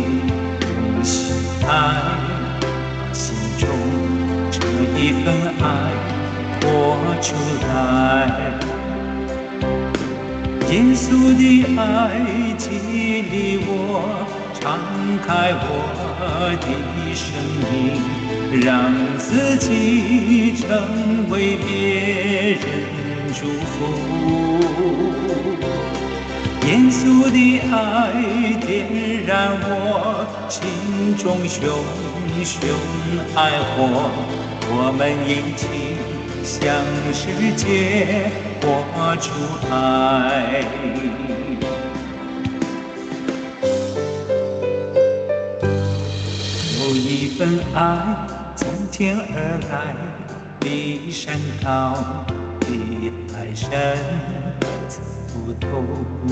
[0.62, 1.36] 用心
[1.68, 1.70] 爱，
[3.12, 3.68] 心中
[4.50, 4.58] 这
[4.98, 5.92] 一份爱。
[6.62, 6.68] 活
[7.22, 7.36] 出
[7.68, 7.72] 来。
[10.70, 11.42] 耶稣的
[11.76, 11.82] 爱
[12.58, 12.70] 激
[13.22, 13.72] 励我，
[14.54, 14.62] 敞
[15.26, 15.66] 开我
[16.62, 16.64] 的
[17.16, 17.26] 生
[17.72, 17.74] 命，
[18.62, 18.68] 让
[19.18, 21.68] 自己成为别
[22.54, 22.64] 人
[23.34, 23.70] 祝福。
[26.68, 27.36] 耶稣的
[27.72, 27.74] 爱
[28.62, 28.70] 点
[29.26, 29.68] 燃我
[30.48, 30.60] 心
[31.18, 31.58] 中熊
[32.46, 32.56] 熊
[33.36, 33.78] 爱火，
[34.70, 35.99] 我们一起。
[36.50, 36.74] 向
[37.14, 39.30] 世界活出
[39.72, 40.66] 爱。
[46.80, 47.80] 有一份爱
[48.56, 49.94] 从天而来，
[50.60, 52.26] 比山高，
[52.62, 53.70] 比海深，
[54.90, 55.68] 测不透，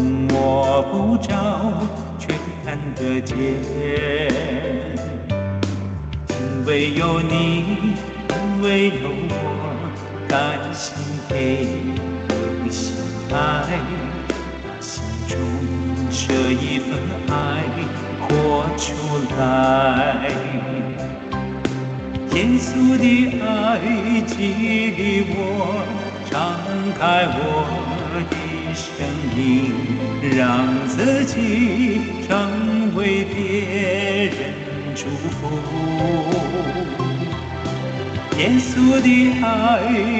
[0.01, 1.30] 摸不着，
[2.18, 2.34] 却
[2.65, 3.36] 看得见。
[6.28, 7.93] 因为有你，
[8.30, 9.46] 因为有我。
[10.28, 10.97] 甘心
[11.30, 11.67] 给，
[12.30, 12.95] 用心
[13.32, 13.80] 爱，
[14.61, 15.38] 把心中
[16.11, 16.99] 这一份
[17.30, 17.32] 爱
[18.19, 18.25] 活
[18.75, 18.88] 出
[19.39, 20.28] 来。
[22.36, 22.67] 耶稣
[22.97, 23.45] 的爱
[24.21, 24.34] 激
[24.91, 25.32] 励我，
[26.30, 26.36] 敞
[26.99, 27.01] 开
[27.34, 27.36] 我
[28.30, 28.32] 的
[28.75, 28.86] 生
[29.34, 29.36] 命，
[30.38, 30.45] 让
[30.88, 31.34] 自己
[32.28, 32.30] 成
[32.95, 33.36] 为别
[34.25, 34.38] 人
[34.93, 35.34] 祝福。
[38.38, 39.07] 耶稣的
[39.41, 39.45] 爱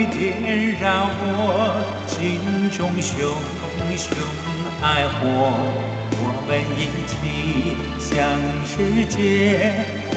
[0.06, 0.18] 点
[0.82, 2.42] 燃我心
[2.72, 3.14] 中熊
[3.96, 4.18] 熊
[4.82, 5.16] 爱火，
[6.18, 7.14] 我们一起
[8.00, 8.10] 向
[8.66, 9.16] 世界
[10.10, 10.16] 活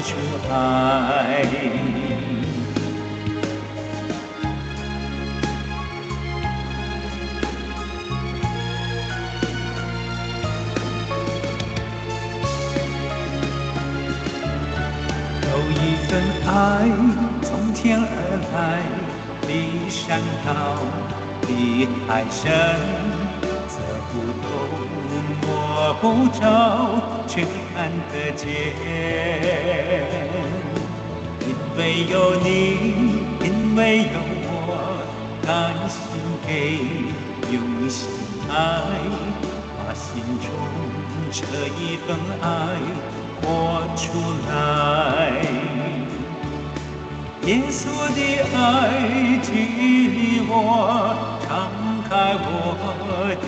[0.00, 0.08] 出
[0.48, 0.52] 爱。
[15.42, 15.74] 有一
[16.06, 16.10] 份
[16.46, 16.48] 爱
[17.82, 18.04] 天而
[18.52, 18.84] 来，
[19.48, 20.52] 比山高，
[21.46, 22.52] 比海深，
[23.70, 23.80] 测
[24.12, 24.12] 不
[24.42, 24.48] 透，
[25.40, 25.48] 摸
[25.94, 26.04] 不
[26.38, 26.40] 着，
[27.26, 27.32] 却
[27.72, 28.44] 看得见。
[31.40, 32.44] 因为有你，
[33.42, 34.76] 因为有我，
[35.46, 35.48] 甘
[35.88, 35.98] 心
[36.46, 36.50] 给，
[37.50, 38.10] 用心
[38.50, 38.54] 爱，
[39.78, 40.44] 把心中
[41.32, 41.40] 这
[41.80, 42.06] 一份
[42.42, 42.44] 爱
[43.40, 44.04] 活出
[44.50, 44.50] 来。
[47.46, 48.20] 耶稣的
[48.54, 49.48] 爱激
[50.08, 50.52] 励我，
[51.48, 51.48] 敞
[52.08, 52.44] 开我
[53.40, 53.44] 的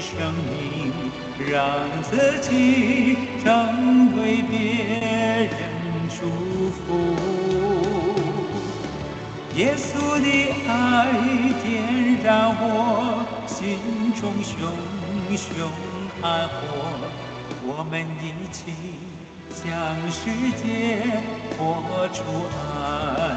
[0.00, 0.10] 生
[0.48, 0.50] 命，
[1.52, 1.52] 让
[2.02, 2.48] 自己
[3.44, 3.46] 成
[4.16, 4.50] 为别
[5.44, 5.52] 人
[6.08, 6.16] 祝
[6.70, 6.78] 福。
[9.54, 10.26] 耶稣的
[10.66, 10.72] 爱
[11.62, 11.64] 点
[12.24, 12.26] 燃
[12.58, 12.62] 我
[13.46, 13.78] 心
[14.18, 14.52] 中熊
[15.36, 15.46] 熊
[16.22, 16.50] 爱火，
[17.62, 18.72] 我们一起。
[19.54, 19.62] 向
[20.10, 20.20] 世
[20.60, 20.64] 界
[21.56, 21.62] 活
[22.08, 22.20] 出
[22.50, 23.33] 爱，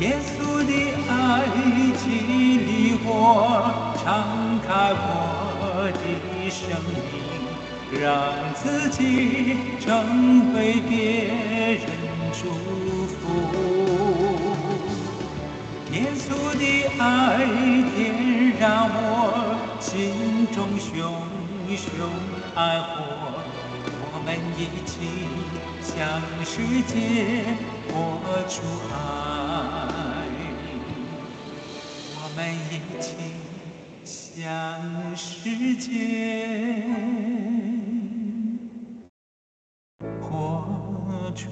[0.00, 0.72] 耶稣的
[1.08, 1.12] 爱
[1.96, 2.02] 激
[2.58, 2.70] 励
[3.04, 3.10] 我，
[3.98, 4.06] 敞
[4.64, 6.00] 开我的
[6.48, 6.96] 生命，
[8.00, 8.02] 让
[8.54, 8.98] 自己
[9.80, 10.56] 成为
[10.88, 10.92] 别
[11.74, 11.84] 人
[12.32, 12.40] 祝
[13.08, 13.18] 福。
[15.90, 16.62] 耶稣的
[16.98, 17.02] 爱
[17.96, 17.98] 点
[18.60, 18.96] 燃我
[19.80, 20.86] 心中熊
[21.76, 21.88] 熊
[22.54, 22.86] 爱火，
[24.12, 24.92] 我们一起
[25.82, 25.96] 向
[26.44, 26.54] 世
[26.86, 26.94] 界
[27.88, 27.98] 活
[28.48, 28.62] 出
[28.92, 28.94] 爱。
[32.14, 32.38] 我们
[32.70, 33.14] 一起
[34.04, 36.82] 向世界
[40.20, 41.48] 活出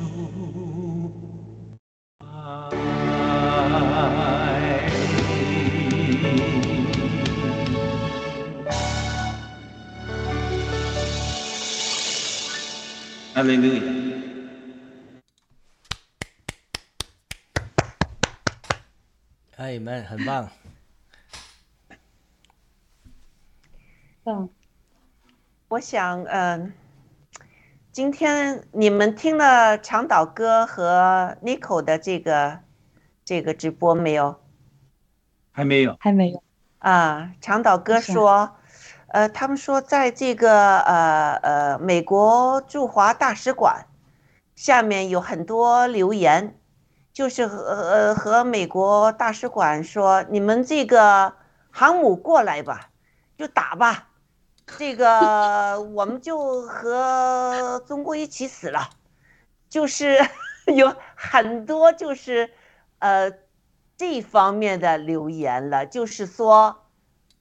[2.21, 2.27] 爱。
[13.35, 13.96] 哈利
[19.79, 19.97] 路亚。
[19.97, 20.49] 哎们很棒。
[24.25, 24.49] 嗯，
[25.69, 26.73] 我想，嗯、
[27.93, 32.61] 今天你们听了长岛哥和 n i c o 的这个
[33.25, 34.41] 这个直播没有？
[35.53, 35.97] 还没有。
[36.01, 36.43] 还没有。
[36.79, 38.57] 啊，长岛哥说，
[39.09, 43.87] 呃，他们说在这个呃呃美国驻华大使馆
[44.57, 46.59] 下面有很多留言，
[47.17, 51.33] 就是和呃和美国大使馆说，你们这个
[51.71, 52.91] 航母过来吧，
[53.39, 54.11] 就打吧，
[54.67, 58.91] 这个 我们就和中国一起死了，
[59.71, 60.19] 就是
[60.77, 62.51] 有很多就是
[62.99, 63.33] 呃
[63.97, 66.85] 这方面的留言了，就是说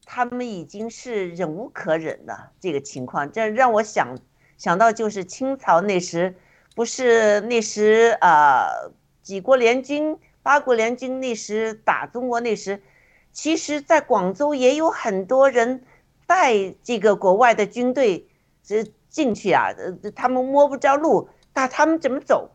[0.06, 4.18] 他们已经是忍无可忍了这个情况，这让我想
[4.58, 6.38] 想到就是清朝那时，
[6.74, 8.94] 不是那时呃
[9.26, 12.84] 几国联军、八国联军那时打中国那时，
[13.32, 15.84] 其实在广州也有很多人
[16.28, 18.30] 带这个国外的军队
[18.64, 22.52] 这进去啊，呃他们摸不着路，那他们怎么走？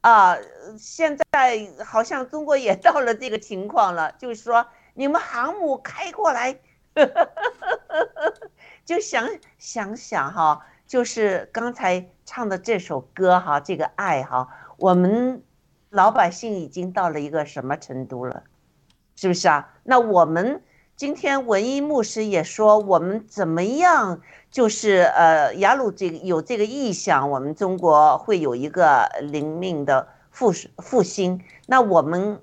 [0.00, 0.38] 啊，
[0.78, 6.58] 现在好像中国也到了这个情况了，就是说你们航母开过来，
[8.86, 9.28] 就想
[9.58, 15.42] 想想哈，就是刚才唱的这首歌哈，这个爱哈，我们
[15.92, 18.44] 老百姓已经到了一个什么程度了，
[19.14, 19.74] 是不是啊？
[19.84, 20.62] 那我们
[20.96, 24.22] 今天文艺牧师也说，我们怎么样？
[24.50, 31.42] 就是呃，雅鲁这个有这个意向，我们中国会有一个灵命的复复兴。
[31.66, 32.40] 那我们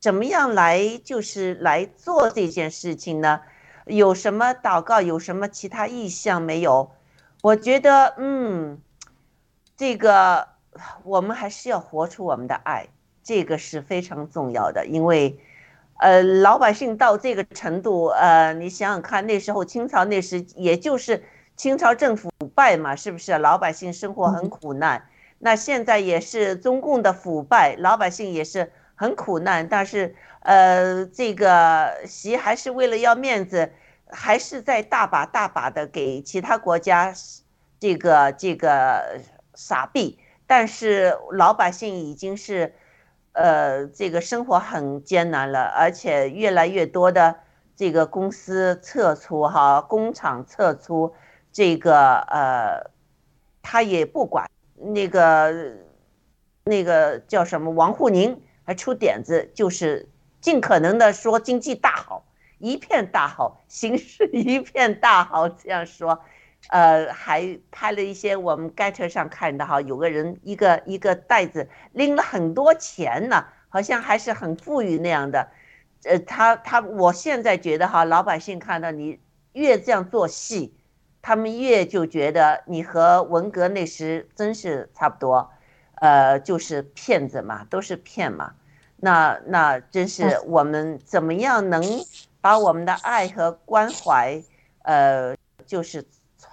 [0.00, 3.42] 怎么样来就是来做这件事情呢？
[3.84, 5.02] 有什么祷告？
[5.02, 6.90] 有什么其他意向没有？
[7.42, 8.80] 我觉得，嗯，
[9.76, 10.48] 这个
[11.04, 12.86] 我们还是要活出我们的爱，
[13.22, 15.38] 这个是非常重要的，因为。
[15.98, 21.24] 呃，老百姓到这个程度，呃，你想想看，那时候清朝那时，也就是
[21.56, 23.38] 清朝政府腐败嘛，是不是？
[23.38, 25.02] 老百姓生活很苦难。
[25.38, 29.66] 那现在也是中共的腐败，老百姓也是很苦难。
[29.66, 33.72] 但是，呃，这个习还是为了要面子，
[34.10, 37.10] 还是在大把大把的给其他国家
[37.80, 39.18] 这个这个
[39.54, 40.18] 撒币。
[40.46, 42.74] 但是老百姓已经是。
[43.38, 47.36] 呃，这个生活很艰难了，而且越来越多的
[47.76, 51.14] 这个公司撤出哈，工厂撤出，
[51.52, 52.90] 这个呃，
[53.60, 55.52] 他也不管那个
[56.64, 60.08] 那个叫什么王沪宁还出点子，就是
[60.40, 62.24] 尽可能的说经济大好，
[62.56, 66.18] 一片大好，形势一片大好这样说，
[66.68, 75.48] 呃，还拍了一些我们盖车上看的哈，有个人一个一个袋子拎了很多钱呢，好像还是很富裕那样的。
[76.04, 79.20] 呃，他他，我现在觉得哈，老百姓看到你
[79.52, 80.74] 越这样做戏，
[81.22, 85.48] 他们越就觉得你和文革那时真是差不多，
[86.00, 88.54] 呃，就是骗子嘛，都是骗嘛。
[88.96, 91.80] 那那真是我们怎么样能
[92.40, 94.42] 把我们的爱和关怀，
[94.82, 96.04] 呃，就是。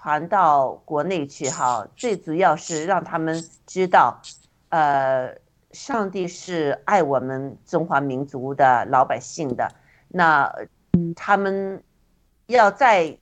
[0.04, 4.20] 传到国内去哈，最主要是让他们知道，
[4.68, 5.34] 呃，
[5.72, 9.66] 上帝是爱我们中华民族的老百姓的，
[10.08, 10.54] 那
[11.16, 11.82] 他们
[12.48, 13.16] 要在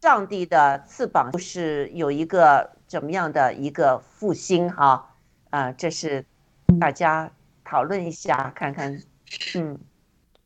[0.00, 5.14] 上帝的翅膀，就是有一个怎么样的一个复兴哈
[5.50, 6.24] 啊，这是
[6.80, 7.30] 大家
[7.64, 9.00] 讨论一下看看，
[9.54, 9.78] 嗯，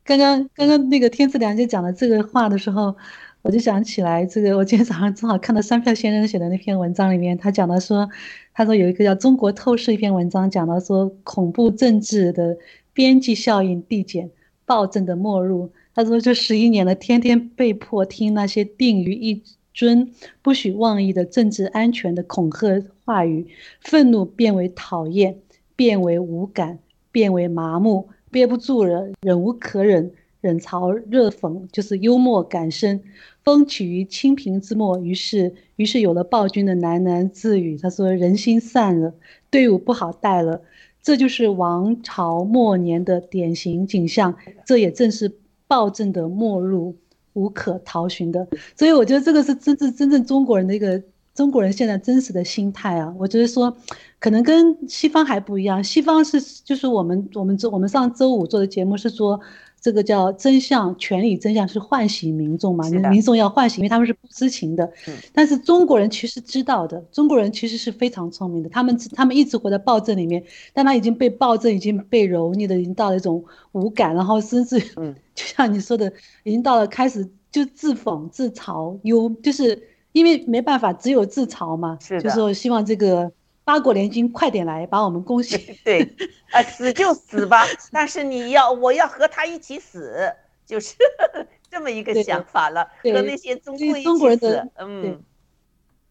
[0.05, 2.95] 刚刚刚刚那个天赐良姐讲的这个话的时候。
[3.43, 8.09] 我就想起来，这个我今天早上正好看到三票先生写的那篇文章里面，他讲到说，
[8.55, 12.57] 他说有一个叫《中国透视》一篇文章，讲到说恐怖政治的
[12.93, 14.31] 边际效应递减，
[14.65, 15.73] 暴政的没入。
[15.93, 19.43] 他说这十一年了，天天被迫听那些定于一
[19.75, 20.09] 尊、
[20.41, 23.49] 不许妄议的政治安全的恐吓话语，
[23.81, 25.37] 愤怒变为讨厌，
[25.75, 26.79] 变为无感，
[27.11, 30.13] 变为麻木，憋不住了，忍无可忍。
[30.43, 33.01] 冷嘲热讽，就是幽默感深，
[33.45, 34.99] 风起于清平之末。
[34.99, 37.79] 于是，于是有了暴君的喃喃自语。
[37.79, 39.15] 他说：“人心散了，
[39.51, 40.61] 队伍不好带了。”
[41.01, 44.35] 这就是王朝末年的典型景象，
[44.67, 45.33] 这也正是
[45.69, 46.97] 暴政的末路，
[47.33, 48.47] 无可逃寻的。
[48.77, 51.01] 所以，我觉得这个是真正真正中国人的一个
[51.35, 53.15] 中国人现在真实的心态啊。
[53.19, 53.77] 我觉得说，
[54.19, 59.41] 可能跟西方还不一样，西方是就是我们我们周我们上周五做的节目是说。
[59.83, 62.89] 这个叫真相，权力真相是唤醒民众嘛？
[63.11, 64.85] 民众要唤醒，因为他们是不知情的。
[65.09, 68.69] 嗯但是中国人其实知道的，中国人其实是非常聪明的。
[68.69, 76.13] 他们他们一直活在暴政里面，但他已经被暴政已经被蹂躏的，已经到了一种无感，然后甚至嗯 就像你说的，
[76.45, 81.99] 已经到了开始就自讽自嘲，有就是因为没办法，只有自嘲嘛。
[82.01, 83.33] 是的就说希望这个
[83.65, 85.61] 八国联军快点来把我们攻陷。
[85.85, 86.03] 对，
[86.51, 90.33] 啊，死就死吧， 但是你要我要和他一起死，
[90.67, 90.95] 就是
[91.71, 95.23] 这么一个想法了，对和那些中所以共一中国人的嗯，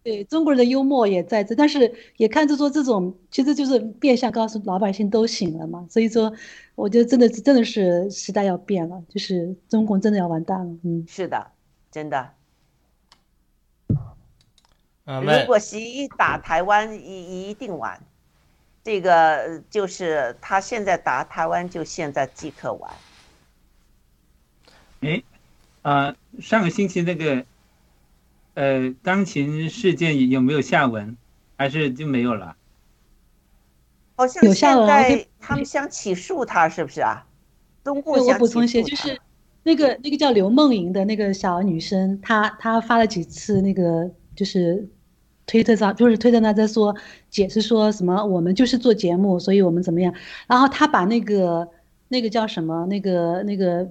[0.03, 5.85] 对中国人的幽默也在这，但是也看出说这种其实就是变相告诉老百姓都醒了嘛。
[5.89, 6.33] 所以说，
[6.73, 10.73] 我觉得真的是真的是时代要变了，就是中国真的要完蛋了。
[10.83, 11.51] 嗯，是的，
[11.91, 12.31] 真的。
[15.05, 17.99] 如果习打台湾，一一定完。
[18.83, 22.91] 这个呃就是他现在打台湾，就现在即刻完。
[25.01, 25.21] 哎，
[25.81, 27.45] 啊、上个星期那个，
[28.53, 31.15] 呃，钢琴事件有没有下文？
[31.57, 32.55] 还是就没有了？
[34.15, 37.25] 好像有下现文他们想起诉他，是不是啊？
[37.83, 39.19] 中共对我想补充一些，就是
[39.63, 44.09] 那个那个叫刘梦莹的那个小女生，她她发了几次那个
[44.41, 44.89] 就是
[45.45, 46.95] 推特上，就是推特上在说
[47.29, 50.11] 解释说什么我们就是做节目，所以我们怎么样，
[50.47, 51.69] 然后他把那个
[52.07, 53.87] 那个叫什么那个那个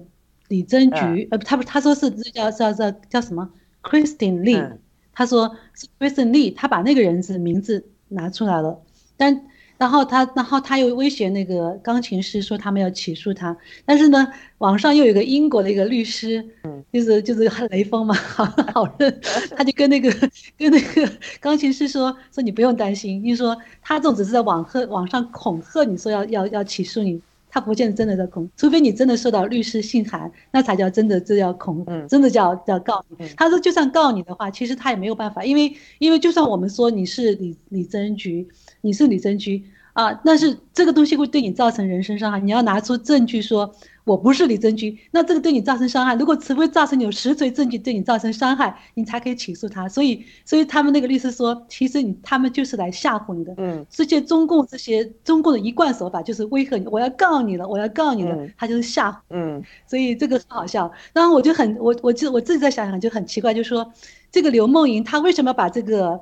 [0.49, 3.49] 李贞菊，呃，他不他说是叫叫叫叫什么
[3.81, 4.79] ？Christine Lee，、嗯。
[5.13, 8.81] 他说是 c h r i s t i n Lee，他把那个人的名字拿出来了，
[9.15, 9.45] 但
[9.81, 19.19] 然后他然后他又威胁那个钢琴师说他们要起诉他，但是呢，网上又有个英国的一个律师，嗯就是就是雷锋嘛，好 好人，
[19.57, 20.11] 他就跟那个
[20.55, 27.19] 跟那个钢琴师说说你不用担心，因为说他这种只是在网吓网上恐吓你说要要要起诉你。
[27.53, 33.29] 他不见得真的在恐，除非你真的受到律师信函，那才叫真的这叫恐，嗯真的叫叫告你嗯。
[33.35, 38.47] 他说就算告你的话，其实他也没有办法，因为因为就算我们说你是李李贞菊，
[38.81, 39.63] 你是李贞菊
[39.93, 43.73] 啊，但是这个东西会对你造成人身伤害，你要拿出证据说
[44.05, 49.89] 我不是李贞菊，那这个对你造成伤害，如果除非造成有实锤证据对你造成伤害，你才可以起诉他。
[49.89, 59.17] 所以所以他们那个律师说，其实你他们就是来吓唬你的，嗯这些中共这些中共的一贯手法就是威吓你，我要告你了，我要告你了，嗯他就是吓唬。
[59.31, 60.89] 嗯所以这个很好笑。
[61.11, 63.91] 然后我就很我我就我自己在想想就很奇怪，就是说
[64.31, 66.17] 这个刘梦莹她为什么把这个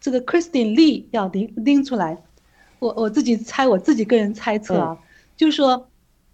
[0.00, 2.16] 这个 Christine Lee 要拎拎出来？
[2.78, 4.98] 我我自己猜，我自己个人猜测啊，
[5.36, 5.88] 就是说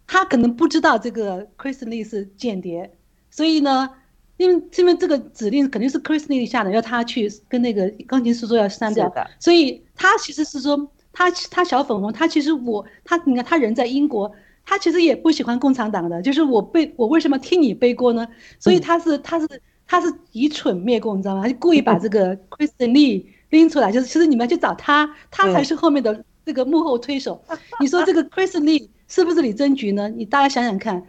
[0.06, 2.90] 他可能不知道这个 Christine Lee 是间谍，
[3.30, 3.90] 所以呢。
[4.38, 10.76] 因为因为这个指令肯定是 Christine Lee 下的，要他去跟那个钢琴师说要删掉所以他其实是说，
[11.10, 14.30] 他他小粉红，他其实我他你看他人在英国，
[14.66, 18.28] 他其实也不喜欢共产党的，就是我背我为什么替你背锅呢？
[18.60, 19.48] 所以他是他是
[19.86, 21.42] 他是以蠢灭共，你知道吗？
[21.44, 23.24] 他就故意把 这个 Kristen Lee
[23.56, 27.42] 拎出来，就是其实你们去找他，他才是后面的这个幕后推手。
[27.80, 30.08] 你说这个 Kristen Lee 是不是李贞菊呢？
[30.08, 31.02] 你大家想想看。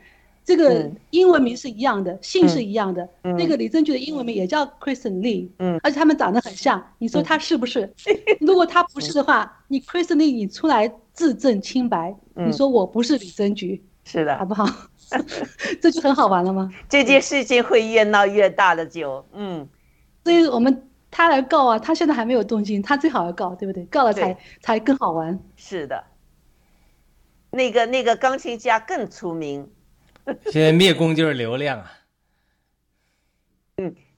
[0.45, 3.05] 这个嗯英文名是一样的，姓是一样的。
[3.23, 6.81] 嗯那个李贞菊的英文名也叫 Kristen Lee，嗯而且他们长得很像。
[6.99, 7.93] 你说他是不是？
[8.39, 14.65] 如果他不是的话，你 Kristen Lee 你出来自证清白，嗯你说我不是李贞菊，是的，好不好？
[15.81, 16.71] 这就很好玩了吗？
[16.87, 19.67] 这件事情会越闹越大的就，嗯，
[20.23, 20.86] 所以我们
[21.17, 23.83] 他来告啊，他现在还没有动静，他最好要告，对不对？
[23.85, 25.39] 告了才才更好玩。
[25.55, 26.03] 是的。
[27.49, 29.67] 那个那个钢琴家更出名，
[30.51, 31.91] 现在灭共就是流量啊。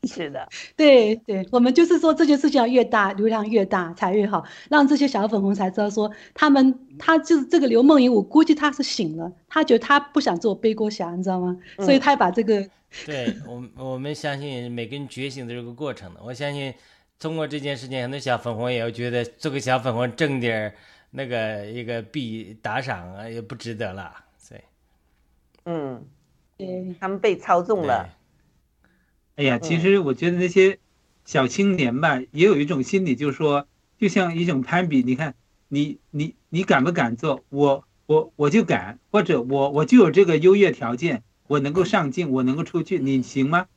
[0.08, 0.48] 是的，
[0.78, 11.58] 对对，我们就是说这件事情要越大，流量越大才越好，让这些小粉红才知道说他们他就是这个刘梦莹，我估计他是醒了，他觉得他不想做背锅侠，你知道吗？
[11.80, 12.66] 所以他把这个
[13.06, 16.22] 对我们，我们相信每个人觉醒的这个过程的。
[16.24, 16.74] 我相信
[17.20, 20.74] 通过这件事情，很多小粉红也要觉得做个小粉红挣点儿
[21.12, 24.16] 那个一个币打赏啊，也不值得了。
[24.38, 24.62] 所以，
[25.66, 26.06] 嗯，
[26.58, 28.08] 对他们被操纵了，
[29.40, 30.80] 哎呀，其实我觉得那些
[31.24, 33.66] 小青年吧，也有一种心理，就是说，
[33.98, 35.02] 就像一种攀比。
[35.02, 35.34] 你看，
[35.70, 37.46] 你你你敢不敢做？
[37.48, 43.68] 我我我就敢，或者我我就有这个优越条件，我能够上进，我能够出去，你行吗？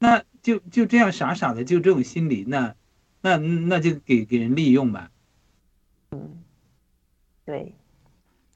[0.00, 2.74] 那就就这样傻傻的就这种心理，那
[3.20, 5.12] 那那就给给人利用吧。
[6.10, 6.42] 嗯
[7.44, 7.76] 对，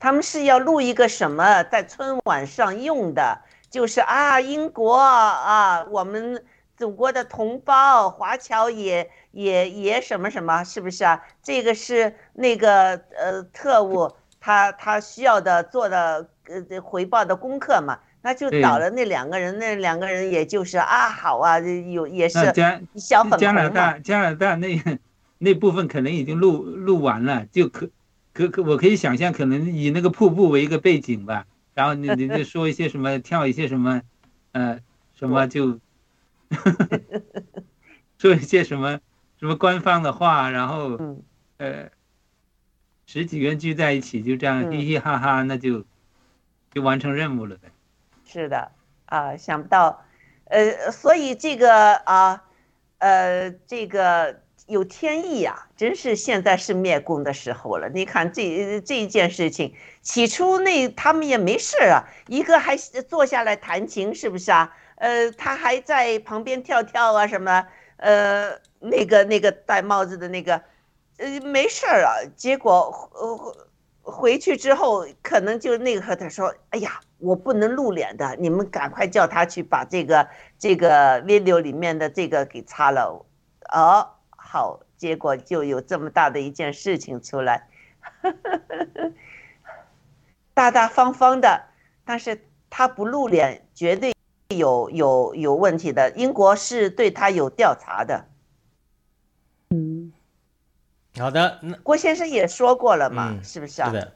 [0.01, 3.41] 他们是要录一个什么，在春晚上用的，
[3.71, 6.45] 就是啊，英国啊，我们
[6.77, 11.23] 祖国的同胞华侨也也也什么什么，是不是啊？
[11.43, 17.99] 这个是那个呃特务他他需要的做的呃回报的功课嘛？
[18.23, 24.83] 那就对找了那两个人，那两个人也就是啊，好啊，有也是加小粉加拿大，加拿大那
[25.39, 27.89] 那部分可能已经录录完了，就可
[28.35, 31.47] 可可我可以想象，可能以那个瀑布为一个背景吧，
[31.81, 34.03] 然后你你就说一些什么，跳一些什么，
[34.53, 34.79] 呃，
[35.15, 35.81] 什么就
[38.19, 39.01] 说一些什么
[39.39, 41.23] 什么官方的话，然后嗯。
[41.57, 41.91] 呃
[43.07, 44.71] 十几个人聚在一起，就这样嗯。
[44.71, 45.87] 嘻嘻哈哈，那就
[46.71, 47.71] 就完成任务了呗。
[48.27, 48.73] 是的，
[49.07, 50.05] 啊，想不到，
[50.45, 52.45] 呃，所以这个啊，
[52.99, 57.89] 呃，这个有天意呀、真是现在是灭共的时候了。
[57.89, 64.73] 你看这这一件事情，起初那他们也没事啊，一个还坐下来弹琴，是不是啊？
[64.95, 67.67] 呃，他还在旁边跳跳啊什么，
[67.97, 70.63] 呃，那个那个戴帽子的那个，
[71.19, 72.15] 呃，没事儿啊。
[72.37, 73.57] 结果呃
[74.03, 83.27] 回去之后，可能就那个和他说：“哎呀，我不能露脸的，你们赶快叫他去把这个这个 video 里面的这个给擦了。”
[83.73, 84.09] 哦，
[84.53, 87.69] 好，结果就有这么大的一件事情出来，
[90.53, 91.67] 大大方方的，
[92.05, 94.13] 但是他不露脸，绝对
[94.49, 96.11] 有有有问题的。
[96.17, 98.27] 英国是对他有调查的，
[99.71, 100.13] 嗯，
[101.17, 103.89] 好的，那郭先生也说过了嘛，嗯是不是啊？
[103.89, 104.13] 是的，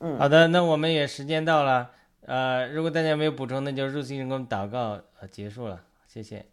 [0.00, 1.90] 嗯好的，那我们也时间到了，
[2.26, 6.44] 呃，如果大家没有补充，那就入信人工祷告，呃，结束了，谢谢。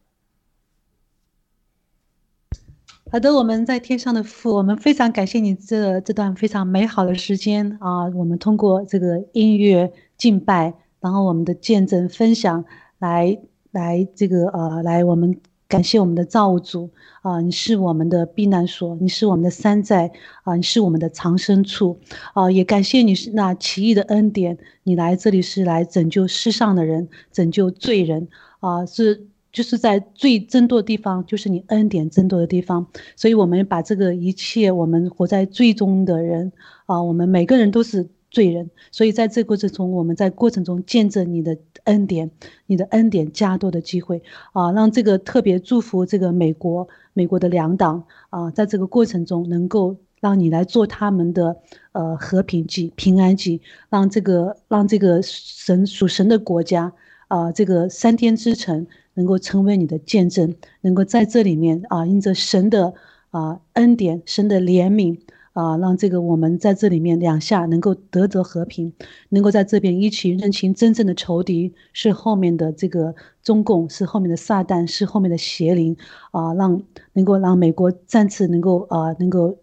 [3.09, 8.05] 好的，我们在天上的父，我们非常感谢你这这段非常美好的时间啊！
[8.13, 12.65] 我们通过这个音乐敬拜，然后我们的见证分享，
[12.99, 13.39] 来
[13.71, 15.39] 来这个呃，来我们
[15.69, 16.89] 感谢我们的造物主
[17.21, 17.39] 啊！
[17.39, 20.11] 你是我们的避难所，你是我们的山寨
[20.43, 20.57] 啊！
[20.57, 21.97] 你是我们的藏身处
[22.33, 22.51] 啊！
[22.51, 28.27] 也感谢你是那奇异的恩典，你来这里是来拯救世上的人，拯救罪人
[28.59, 28.85] 啊！
[28.85, 29.27] 是。
[29.51, 32.85] 就是在最争夺的地方，就是你恩典争夺的地方，
[33.15, 36.51] 所以我们把这个一切，我们活在罪中的人
[36.85, 42.29] 啊，我们每个人都是罪人，所以在这个过程中，我们在过程中见证你的恩典，
[42.67, 44.21] 你的恩典加多的机会
[44.51, 51.55] 啊，让这个特别祝福这个美国，美国的两党啊，在这个过程中能够让你来做他们的
[51.93, 56.93] 呃和平剂、平安剂，让这个让这个神属神的国家
[57.29, 58.85] 啊，这个三天之城。
[59.17, 62.93] 能够成为你的见证，能够在这里面啊，因着神的
[63.31, 65.19] 啊恩典、神的怜悯
[65.53, 68.93] 啊，让这个我们在这里面两下能够得得和平，
[69.29, 75.97] 能够在这边一起认清真正的仇敌是后面的这个中共，是后面的撒旦，是后面的邪灵
[76.29, 79.57] 啊，让能够让美国再次能够啊能够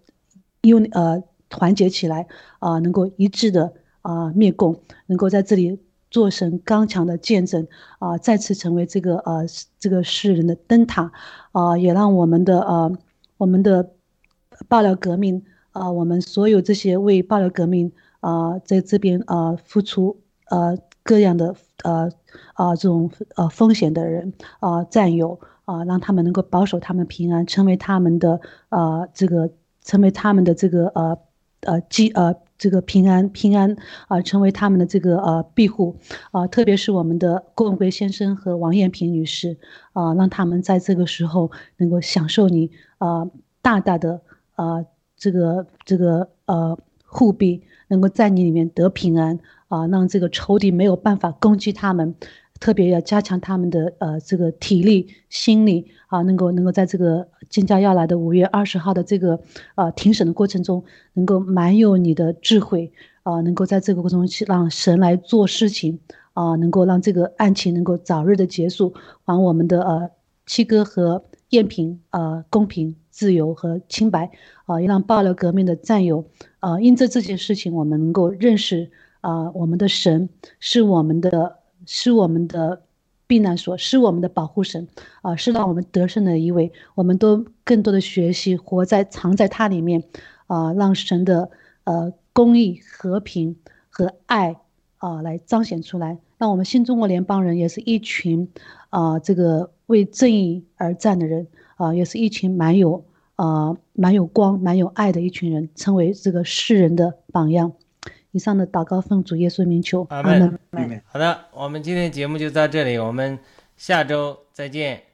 [0.63, 2.27] 用呃团结起来
[2.59, 5.79] 啊，能够一致的啊灭共，能够在这里。
[6.15, 7.67] 做神刚强的见证
[7.99, 9.45] 啊，再次成为这个呃
[9.81, 11.11] 这个世人的灯塔
[11.51, 12.97] 啊，也让我们的呃
[13.37, 13.91] 我们的
[14.69, 15.43] 爆料革命
[15.73, 17.91] 啊，我们所有这些为爆料革命
[18.21, 20.17] 啊在这边啊付出
[20.51, 22.09] 呃各样的呃
[22.53, 29.51] 啊这种呃风险的人啊战友啊，让他们能够保守他们平安，成为他们的呃这个
[29.83, 31.19] 成为他们的这个呃
[31.63, 32.37] 呃基呃。
[32.57, 33.77] 这个平安平安
[34.09, 35.97] 啊、成为他们的这个呃庇护
[36.31, 39.57] 啊、特别是我们的郭文贵先生和王艳萍女士
[39.93, 43.29] 啊、让他们在这个时候能够享受你啊、
[43.61, 44.21] 大大的
[44.55, 44.85] 啊、
[45.17, 49.39] 这个这个呃护庇，能够在你里面得平安
[49.69, 52.15] 啊、让这个仇敌没有办法攻击他们。
[52.61, 59.41] 特别要加强他们的呃这个体力、心理啊，能够能够在这个即将要来的五月二十号的这个
[59.75, 60.85] 呃庭审的过程中，
[61.15, 62.93] 能够满有你的智慧
[63.25, 65.99] 啊，能够在这个过程中去让神来做事情
[66.35, 68.95] 啊，能够让这个案情能够早日的结束，
[69.25, 70.09] 还我们的呃
[70.47, 74.31] 七哥和艳萍啊公平、自由和清白
[74.67, 76.25] 啊，也让爆料革命的战友
[76.61, 78.89] 啊，因着这件事情，我们能够认识
[79.21, 80.29] 啊，我们的神
[80.61, 81.57] 是我们的。
[81.87, 82.81] 是我们的
[83.35, 84.87] 避难所，是我们的保护神
[85.21, 86.71] 啊，是让我们得胜的一位。
[86.95, 90.05] 我们都更多的学习，活在藏在它里面
[90.47, 91.51] 啊，让神的
[91.83, 93.57] 呃公义、和平
[93.89, 94.55] 和爱
[94.99, 98.49] 啊、来彰显出来，让我们新中国联邦人也是一群
[98.91, 103.05] 啊、这个为正义而战的人啊、也是一群蛮有
[103.35, 107.73] 啊、蛮有光、蛮有爱的一群人，成为这个世人的榜样。
[108.35, 110.59] 以上的祷告奉主耶稣名求，阿门阿门。
[110.71, 113.39] 妹妹，好的，我们今天节目就到这里，我们
[113.77, 115.05] 下周再见。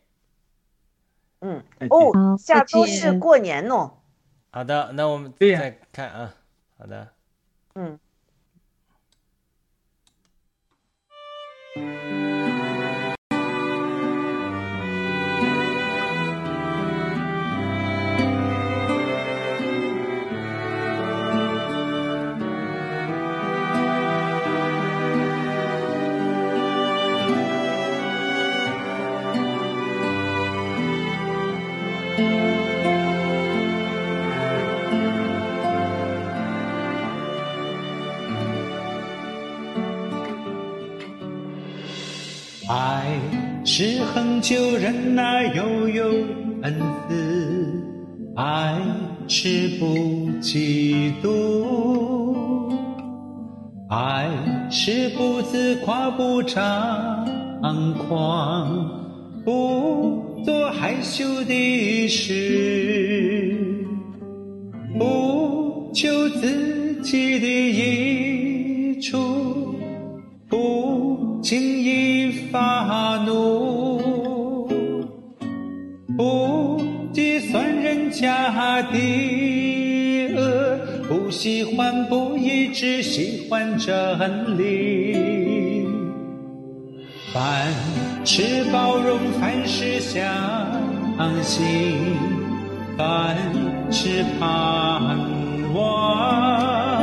[1.40, 3.92] 嗯，哦，下周是过年哦。
[4.50, 6.34] 好的，那我们再看啊。
[6.78, 7.08] 好的。
[7.74, 7.98] 嗯。
[42.70, 43.04] 爱
[43.64, 46.04] 是恒久忍耐，又有
[46.62, 46.72] 恩
[47.08, 47.16] 慈；
[48.36, 48.78] 爱
[49.26, 49.86] 是不
[50.40, 52.72] 嫉妒；
[53.88, 54.30] 爱
[54.70, 57.26] 是不自夸，不张
[58.06, 58.88] 狂，
[59.44, 63.52] 不做害羞的事，
[64.96, 69.18] 不求自己的益处。
[70.48, 72.19] 不轻易
[72.52, 74.66] 发怒，
[76.16, 76.82] 不
[77.12, 80.78] 计算人家的恶，
[81.08, 85.86] 不喜欢不义，只喜欢真理。
[87.32, 87.72] 凡
[88.24, 90.22] 事包容，凡事相
[91.42, 91.62] 信，
[92.96, 93.36] 凡
[93.90, 95.16] 事盼
[95.72, 97.02] 望。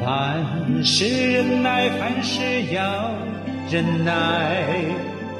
[0.00, 3.10] 凡事忍耐，凡事要
[3.70, 4.64] 忍耐，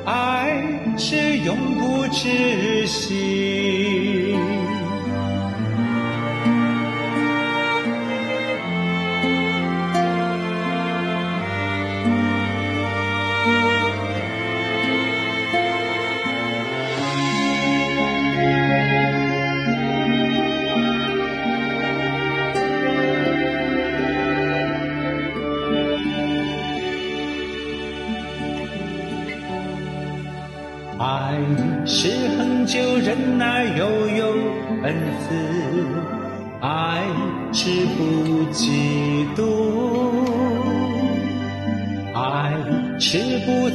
[0.05, 0.63] 爱
[0.99, 4.18] 是永不止息。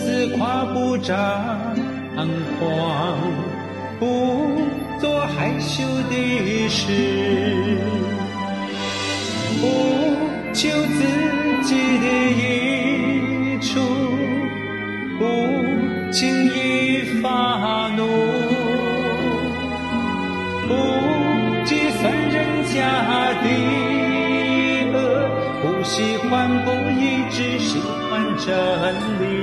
[0.03, 1.15] 自夸，不张
[2.59, 3.17] 狂，
[3.99, 4.03] 不
[4.99, 6.81] 做害羞的事，
[9.61, 9.63] 不
[10.53, 10.99] 求自
[11.63, 12.05] 己的
[12.37, 12.41] 益
[13.61, 13.79] 处。
[15.19, 15.23] 不
[16.11, 18.01] 轻易发怒，
[20.67, 20.71] 不
[21.63, 22.35] 计算人
[22.73, 22.75] 家
[23.41, 23.45] 的
[24.91, 24.97] 恶，
[25.61, 27.01] 不喜欢不义，
[27.31, 27.79] 只喜
[28.09, 28.11] 欢
[28.45, 28.45] 真
[29.21, 29.42] 理。